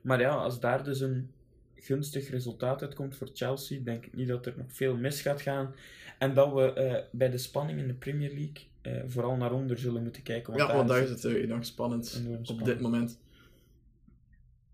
maar 0.02 0.20
ja, 0.20 0.36
als 0.36 0.60
daar 0.60 0.84
dus 0.84 1.00
een 1.00 1.30
gunstig 1.76 2.30
resultaat 2.30 2.82
uitkomt 2.82 3.16
voor 3.16 3.30
Chelsea, 3.34 3.80
denk 3.84 4.06
ik 4.06 4.14
niet 4.14 4.28
dat 4.28 4.46
er 4.46 4.54
nog 4.58 4.68
veel 4.70 4.96
mis 4.96 5.22
gaat 5.22 5.42
gaan. 5.42 5.76
En 6.18 6.34
dat 6.34 6.54
we 6.54 6.74
eh, 6.74 7.04
bij 7.12 7.30
de 7.30 7.38
spanning 7.38 7.80
in 7.80 7.88
de 7.88 7.94
Premier 7.94 8.30
League 8.30 8.68
eh, 8.82 9.04
vooral 9.08 9.36
naar 9.36 9.52
onder 9.52 9.78
zullen 9.78 10.04
moeten 10.04 10.24
kijken. 10.24 10.56
ja, 10.56 10.76
want 10.76 10.88
daar 10.88 11.02
is 11.02 11.10
het 11.10 11.26
eh, 11.26 11.34
enorm 11.34 11.64
spannend 11.64 12.16
enorm 12.20 12.38
op 12.38 12.46
spannend. 12.46 12.68
dit 12.68 12.80
moment. 12.80 13.20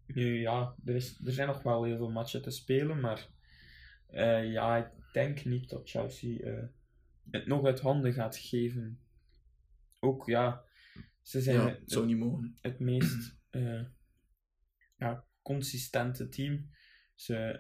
Nu, 0.06 0.40
ja, 0.40 0.76
er, 0.86 0.96
is, 0.96 1.20
er 1.26 1.32
zijn 1.32 1.48
nog 1.48 1.62
wel 1.64 1.84
heel 1.84 1.98
veel 1.98 2.10
matchen 2.10 2.42
te 2.42 2.52
spelen, 2.52 3.00
maar 3.00 3.28
eh, 4.14 4.52
ja, 4.52 4.78
ik 4.78 5.14
denk 5.14 5.46
niet 5.46 5.70
dat 5.70 5.90
Chelsea 5.90 6.40
eh, 6.40 6.64
het 7.32 7.46
nog 7.48 7.66
uit 7.66 7.80
handen 7.80 8.14
gaat 8.14 8.38
geven. 8.38 9.00
Ook, 10.00 10.26
ja, 10.26 10.64
ze 11.22 11.42
zijn 11.42 11.56
Ja, 11.56 11.68
het, 11.68 11.82
zou 11.92 12.06
niet 12.06 12.18
mogen. 12.18 12.58
het 12.62 12.80
meest 12.80 13.38
eh, 13.50 13.82
ja, 14.96 15.28
consistente 15.42 16.30
team. 16.30 16.70
Ze, 17.16 17.60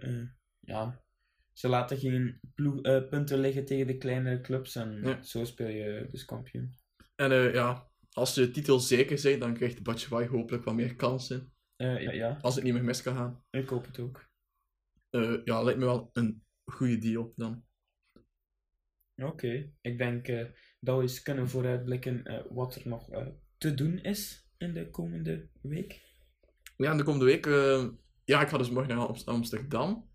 ja, 0.59 1.03
ze 1.51 1.67
laten 1.67 1.97
geen 1.97 2.39
ploeg, 2.55 2.81
punten 3.09 3.39
liggen 3.39 3.65
tegen 3.65 3.87
de 3.87 3.97
kleinere 3.97 4.41
clubs 4.41 4.75
en 4.75 5.01
Ja. 5.03 5.21
zo 5.21 5.43
speel 5.45 5.67
je 5.67 6.07
dus 6.11 6.25
kampioen. 6.25 6.75
En 7.15 7.31
ja, 7.53 7.89
als 8.11 8.33
de 8.33 8.51
titel 8.51 8.79
zeker 8.79 9.17
zijn, 9.17 9.39
dan 9.39 9.53
krijgt 9.53 9.83
Batshuayi 9.83 10.27
hopelijk 10.27 10.63
wat 10.63 10.75
meer 10.75 10.95
kansen. 10.95 11.53
Ja, 11.75 11.99
ja, 11.99 12.37
Als 12.41 12.55
het 12.55 12.63
niet 12.63 12.73
meer 12.73 12.83
mis 12.83 13.01
kan 13.01 13.15
gaan. 13.15 13.43
ik 13.49 13.69
hoop 13.69 13.85
het 13.85 13.99
ook. 13.99 14.31
Eh, 15.13 15.35
ja, 15.45 15.61
lijkt 15.63 15.79
me 15.79 15.85
wel 15.85 16.09
een 16.13 16.43
goede 16.65 16.97
deal 16.97 17.33
dan. 17.35 17.63
Oké, 19.15 19.71
ik 19.81 19.97
denk 19.97 20.27
eh, 20.27 20.45
dat 20.79 20.95
we 20.95 21.01
eens 21.01 21.21
kunnen 21.21 21.49
vooruitblikken 21.49 22.23
eh, 22.25 22.45
wat 22.49 22.75
er 22.75 22.87
nog 22.87 23.09
te 23.57 23.73
doen 23.73 23.97
is 23.99 24.47
in 24.57 24.73
de 24.73 24.89
komende 24.89 25.49
week. 25.61 26.01
Ja, 26.77 26.91
en 26.91 26.97
de 26.97 27.03
komende 27.03 27.25
week, 27.25 27.45
ja, 28.25 28.41
ik 28.41 28.47
ga 28.47 28.57
dus 28.57 28.69
morgen 28.69 28.95
naar 28.95 29.07
Am- 29.07 29.15
Amsterdam. 29.25 30.09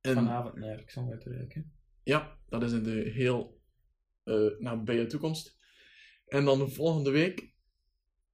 En 0.00 0.14
Vanavond 0.14 0.54
naar 0.54 0.78
ik 0.80 0.90
zal 0.90 1.10
uitreiken. 1.10 1.72
ja, 2.02 2.38
dat 2.48 2.62
is 2.62 2.72
in 2.72 2.82
de 2.82 3.10
heel 3.10 3.60
nabije 4.58 5.06
toekomst. 5.06 5.58
En 6.26 6.44
dan 6.44 6.58
de 6.58 6.68
volgende 6.68 7.10
week 7.10 7.54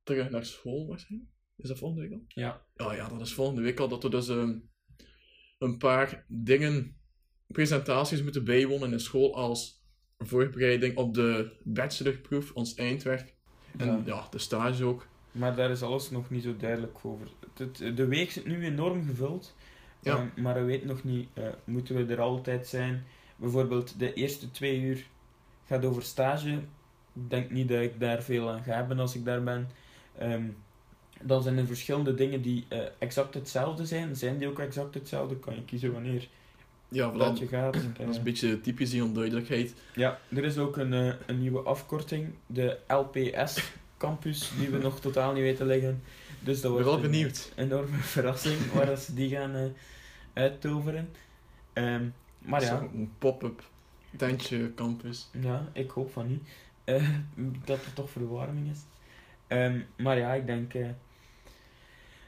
terug 0.02 0.30
naar 0.30 0.44
school 0.44 0.86
waarschijnlijk. 0.86 1.30
Is 1.56 1.68
dat 1.68 1.78
volgende 1.78 2.02
week 2.02 2.12
al? 2.12 2.24
Ja, 2.28 2.66
Oh 2.76 2.94
ja, 2.94 3.08
dat 3.08 3.20
is 3.20 3.34
volgende 3.34 3.62
week 3.62 3.80
al 3.80 3.88
dat 3.88 4.02
we 4.02 4.10
dus 4.10 4.28
ehm, 4.28 4.58
een 5.58 5.76
paar 5.78 6.24
dingen, 6.28 6.96
presentaties 7.46 8.22
moeten 8.22 8.44
bijwonen 8.44 8.92
in 8.92 9.00
school 9.00 9.34
als 9.36 9.84
voorbereiding 10.18 10.96
op 10.96 11.14
de 11.14 11.52
bachelorproef, 11.64 12.52
ons 12.52 12.74
eindwerk. 12.74 13.34
En 13.76 13.86
Ja. 13.86 14.02
ja, 14.04 14.26
de 14.30 14.38
stage 14.38 14.84
ook. 14.84 15.06
maar 15.32 15.56
daar 15.56 15.70
is 15.70 15.82
alles 15.82 16.10
nog 16.10 16.30
niet 16.30 16.42
zo 16.42 16.56
duidelijk 16.56 16.98
over. 17.02 17.28
De 17.94 18.06
week 18.06 18.30
zit 18.30 18.46
nu 18.46 18.64
enorm 18.64 19.06
gevuld, 19.06 19.54
Ja. 20.00 20.16
eh, 20.16 20.42
maar 20.42 20.54
we 20.54 20.60
weten 20.60 20.86
nog 20.88 21.04
niet, 21.04 21.28
eh, 21.34 21.44
moeten 21.64 21.94
we 22.06 22.12
er 22.14 22.20
altijd 22.20 22.66
zijn? 22.66 23.04
Bijvoorbeeld 23.36 23.98
de 23.98 24.12
eerste 24.14 24.50
twee 24.50 24.80
uur 24.80 25.06
gaat 25.64 25.84
over 25.84 26.02
stage. 26.02 26.50
Ik 27.14 27.30
denk 27.30 27.50
niet 27.50 27.68
dat 27.68 27.80
ik 27.82 28.00
daar 28.00 28.22
veel 28.22 28.50
aan 28.50 28.62
ga 28.62 28.74
hebben 28.74 28.98
als 28.98 29.14
ik 29.14 29.24
daar 29.24 29.42
ben. 29.42 29.68
Ehm, 30.18 30.44
dan 31.22 31.42
zijn 31.42 31.58
er 31.58 31.66
verschillende 31.66 32.14
dingen 32.14 32.42
die 32.42 32.64
eh, 32.68 32.78
exact 32.98 33.34
hetzelfde 33.34 33.86
zijn. 33.86 34.16
Zijn 34.16 34.38
die 34.38 34.48
ook 34.48 34.58
exact 34.58 34.94
hetzelfde? 34.94 35.36
Kan 35.36 35.54
je 35.54 35.64
kiezen 35.64 35.92
wanneer 35.92 36.28
Ja, 36.88 37.10
dat 37.10 37.36
voilà. 37.36 37.40
je 37.40 37.46
gaat. 37.48 37.72
Dat 37.98 38.08
is 38.08 38.08
Eh, 38.08 38.14
een 38.16 38.22
beetje 38.22 38.60
typisch 38.60 38.90
die 38.90 39.04
onduidelijkheid. 39.04 39.74
Ja, 39.94 40.18
er 40.28 40.44
is 40.44 40.58
ook 40.58 40.76
een, 40.76 40.92
eh, 40.92 41.12
een 41.26 41.40
nieuwe 41.40 41.60
afkorting, 41.60 42.28
de 42.46 42.78
LPS 42.88 43.70
Campus, 43.98 44.50
die 44.58 44.68
we 44.68 44.78
nog 44.88 45.00
totaal 45.00 45.32
niet 45.32 45.42
weten 45.42 45.66
liggen. 45.66 46.02
Dus 46.40 46.60
dat 46.60 46.62
ben 46.62 46.70
wordt 46.70 46.86
wel 46.86 46.94
een 47.04 47.10
benieuwd. 47.10 47.52
enorme 47.56 47.96
verrassing 48.16 48.72
waar 48.72 48.86
dat 48.86 49.00
ze 49.00 49.14
die 49.14 49.28
gaan 49.30 49.54
eh, 49.54 49.62
uittoveren. 50.32 51.08
Ehm, 51.72 52.04
maar 52.38 52.62
ja, 52.62 52.80
Een 52.94 53.12
pop-up 53.18 53.62
tentje 54.16 54.74
campus. 54.74 55.28
ja, 55.40 55.68
ik 55.72 55.90
hoop 55.90 56.12
van 56.12 56.26
niet. 56.26 56.42
Eh, 56.84 57.08
dat 57.64 57.84
er 57.84 57.92
toch 57.92 58.10
verwarming 58.10 58.70
is. 58.70 58.78
Ehm, 59.46 59.80
maar 59.96 60.18
ja, 60.18 60.32
ik 60.32 60.46
denk 60.46 60.74
eh, 60.74 60.88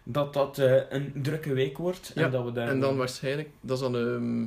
dat 0.02 0.34
dat 0.34 0.58
eh, 0.58 0.82
een 0.88 1.12
drukke 1.22 1.52
week 1.52 1.78
wordt. 1.78 2.12
Ja, 2.14 2.24
en, 2.24 2.30
dat 2.30 2.44
we 2.44 2.52
daar 2.52 2.68
En 2.68 2.80
dan 2.80 2.96
waarschijnlijk, 2.96 3.50
dat 3.60 3.76
is 3.76 3.82
dan 3.82 3.96
ehm, 3.96 4.42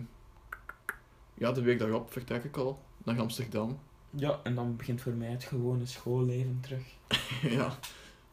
ja, 1.33 1.51
de 1.51 1.61
week 1.61 1.79
daarop 1.79 2.11
vertrek 2.11 2.43
ik 2.43 2.57
al 2.57 2.79
naar 3.03 3.19
Amsterdam. 3.19 3.79
Ja, 4.09 4.39
en 4.43 4.55
dan 4.55 4.75
begint 4.75 5.01
voor 5.01 5.13
mij 5.13 5.29
het 5.29 5.43
gewone 5.43 5.85
schoolleven 5.85 6.59
terug. 6.61 6.83
ja, 7.57 7.77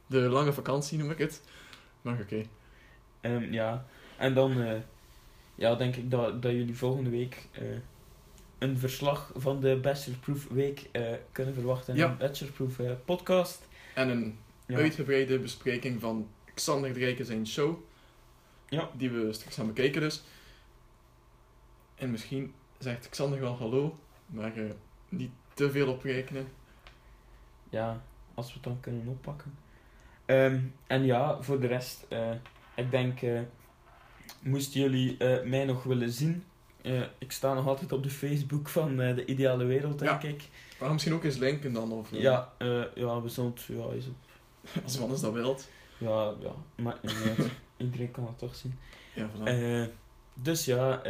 de 0.07 0.19
lange 0.19 0.53
vakantie 0.53 0.99
noem 0.99 1.11
ik 1.11 1.19
het. 1.19 1.43
Maar 2.03 2.21
oké. 2.21 2.43
Ehm, 3.21 3.53
ja, 3.53 3.87
en 4.17 4.35
dan 4.35 4.61
eh, 4.63 4.81
ja, 5.55 5.75
denk 5.75 5.97
ik 5.97 6.11
dat, 6.11 6.43
dat 6.43 6.53
jullie 6.53 6.77
volgende 6.77 7.11
week 7.11 7.49
een 8.59 8.79
verslag 8.79 9.33
van 9.37 9.61
de 9.61 9.77
Bachelorproof 9.77 10.49
Week 10.49 10.91
kunnen 11.33 11.55
verwachten. 11.55 11.97
Ja. 11.97 12.11
Een 12.11 12.17
Bachelorproof 12.17 12.81
podcast. 13.05 13.68
En 13.99 14.09
een 14.09 14.39
Ja. 14.67 14.77
uitgebreide 14.77 15.39
bespreking 15.39 16.01
van 16.01 16.29
Xander 16.55 16.93
de 16.93 16.99
Rijken 16.99 17.25
zijn 17.27 17.47
show. 17.47 17.77
Ja. 18.69 18.91
Die 18.97 19.11
we 19.11 19.33
straks 19.33 19.55
gaan 19.55 19.67
bekijken 19.67 20.01
dus. 20.01 20.23
En 21.95 22.11
misschien 22.11 22.55
zegt 22.79 23.09
Xander 23.09 23.41
wel 23.41 23.57
hallo, 23.57 23.99
maar 24.27 24.57
eh, 24.57 24.71
niet 25.09 25.31
te 25.55 25.71
veel 25.71 25.89
op 25.89 26.03
rekenen. 26.03 26.49
ja, 27.71 28.03
als 28.35 28.47
we 28.47 28.53
het 28.55 28.63
dan 28.63 28.81
kunnen 28.81 29.07
oppakken. 29.09 29.55
Ehm, 30.25 30.61
en 30.87 31.05
ja, 31.05 31.43
voor 31.43 31.61
de 31.61 31.67
rest, 31.67 32.07
eh, 32.09 32.31
ik 32.77 32.91
denk, 32.91 33.23
eh, 33.23 33.41
moesten 34.43 34.81
jullie 34.81 35.17
eh, 35.17 35.47
mij 35.49 35.65
nog 35.65 35.83
willen 35.83 36.11
zien, 36.13 36.45
eh, 36.83 37.03
ik 37.19 37.33
sta 37.33 37.55
nog 37.55 37.67
altijd 37.67 37.93
op 37.93 38.03
de 38.03 38.11
Facebook 38.11 38.69
van 38.69 39.01
eh, 39.01 39.15
de 39.15 39.25
Ideale 39.25 39.65
Wereld, 39.65 39.99
denk 39.99 40.23
ik. 40.23 40.49
Maar 40.81 40.93
misschien 40.93 41.15
ook 41.15 41.25
eens 41.25 41.37
linken 41.37 41.73
dan, 41.73 41.93
of 41.93 42.09
Ja, 42.11 42.53
eh, 42.59 42.83
ja, 42.95 43.23
we 43.23 43.29
zullen 43.29 43.51
het, 43.51 43.63
ja, 43.63 43.85
is 43.97 44.05
het 44.05 44.85
als 44.85 44.99
Wannes 44.99 45.21
dat 45.21 45.33
wilt. 45.33 45.69
Ja, 45.99 46.35
ja, 46.41 46.53
maakt 46.75 47.03
niet 47.03 47.17
uit. 47.39 47.51
Iedereen 47.77 48.11
kan 48.11 48.27
het 48.27 48.39
toch 48.39 48.55
zien. 48.55 48.79
Ja, 49.15 49.29
voilà. 49.29 49.91
Dus 50.35 50.65
ja, 50.65 51.05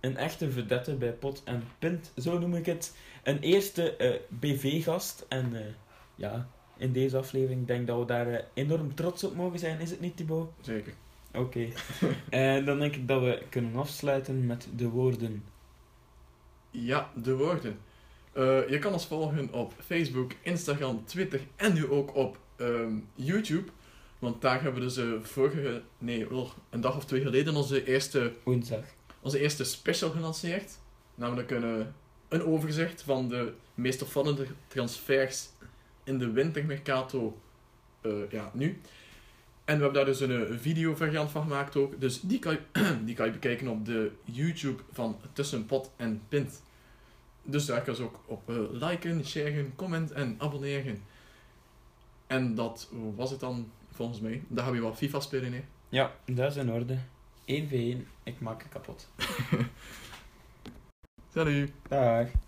een 0.00 0.16
echte 0.16 0.50
vedette 0.50 0.94
bij 0.94 1.12
Pot 1.12 1.42
en 1.44 1.62
Pint, 1.78 2.12
zo 2.16 2.38
noem 2.38 2.54
ik 2.54 2.66
het. 2.66 2.96
Een 3.22 3.40
eerste 3.40 4.20
BV-gast. 4.28 5.24
En 5.28 5.74
ja, 6.14 6.48
in 6.76 6.92
deze 6.92 7.16
aflevering 7.16 7.66
denk 7.66 7.80
ik 7.80 7.86
dat 7.86 7.98
we 7.98 8.04
daar 8.04 8.44
enorm 8.54 8.94
trots 8.94 9.24
op 9.24 9.34
mogen 9.34 9.58
zijn, 9.58 9.80
is 9.80 9.90
het 9.90 10.00
niet, 10.00 10.16
Thibaut? 10.16 10.50
Zeker. 10.60 10.92
Oké. 11.36 11.68
En 12.30 12.64
dan 12.64 12.78
denk 12.78 12.94
ik 12.94 13.08
dat 13.08 13.22
we 13.22 13.42
kunnen 13.50 13.76
afsluiten 13.76 14.46
met 14.46 14.68
de 14.76 14.88
woorden. 14.88 15.44
Ja, 16.70 17.10
de 17.14 17.36
woorden. 17.36 17.78
Eh, 18.32 18.68
je 18.68 18.78
kan 18.78 18.92
ons 18.92 19.06
volgen 19.06 19.52
op 19.52 19.72
Facebook, 19.84 20.32
Instagram, 20.42 21.04
Twitter 21.04 21.40
en 21.56 21.74
nu 21.74 21.90
ook 21.90 22.14
op 22.14 22.38
ehm, 22.56 22.98
YouTube. 23.14 23.70
Want 24.18 24.42
daar 24.42 24.62
hebben 24.62 24.80
we 24.80 24.86
dus 24.86 24.96
eh, 24.96 25.12
vorige, 25.22 25.82
nee, 25.98 26.26
een 26.70 26.80
dag 26.80 26.96
of 26.96 27.04
twee 27.04 27.20
geleden 27.20 27.56
onze 27.56 27.84
eerste, 27.84 28.32
Woensdag. 28.42 28.84
onze 29.20 29.40
eerste 29.40 29.64
special 29.64 30.10
gelanceerd. 30.10 30.78
Namelijk 31.14 31.50
een, 31.50 31.80
eh, 31.80 31.86
een 32.28 32.44
overzicht 32.44 33.02
van 33.02 33.28
de 33.28 33.52
meest 33.74 34.02
opvallende 34.02 34.46
transfers 34.68 35.48
in 36.04 36.18
de 36.18 36.30
wintermercato 36.30 37.38
eh, 38.00 38.30
ja, 38.30 38.50
nu. 38.54 38.80
En 39.66 39.76
we 39.76 39.82
hebben 39.82 39.92
daar 39.92 40.04
dus 40.04 40.20
een 40.20 40.46
eh, 40.46 40.56
videovariant 40.58 41.30
van 41.30 41.42
gemaakt 41.42 41.76
ook. 41.76 42.00
Dus 42.00 42.20
die 42.20 42.38
kan, 42.38 42.52
je, 42.52 42.86
die 43.04 43.14
kan 43.14 43.26
je 43.26 43.32
bekijken 43.32 43.68
op 43.68 43.84
de 43.84 44.12
YouTube 44.24 44.82
van 44.92 45.16
Tussen 45.32 45.66
Pot 45.66 45.90
en 45.96 46.22
Pint. 46.28 46.62
Dus 47.42 47.66
daar 47.66 47.82
kan 47.82 47.94
je 47.94 48.02
ook 48.02 48.20
op 48.26 48.50
eh, 48.50 48.56
liken, 48.70 49.26
sharen, 49.26 49.72
commenten 49.76 50.16
en 50.16 50.34
abonneren. 50.38 51.02
En 52.26 52.54
dat 52.54 52.90
was 53.14 53.30
het 53.30 53.40
dan 53.40 53.70
volgens 53.92 54.20
mij. 54.20 54.42
Dan 54.48 54.64
gaan 54.64 54.72
we 54.72 54.80
wat 54.80 54.96
FIFA 54.96 55.20
spelen, 55.20 55.52
hè. 55.52 55.64
Ja, 55.88 56.12
dat 56.24 56.50
is 56.50 56.56
in 56.56 56.72
orde. 56.72 56.98
1v1, 57.40 58.06
ik 58.22 58.40
maak 58.40 58.62
het 58.62 58.72
kapot. 58.72 59.08
Salut! 61.34 61.72
Dag. 61.88 62.45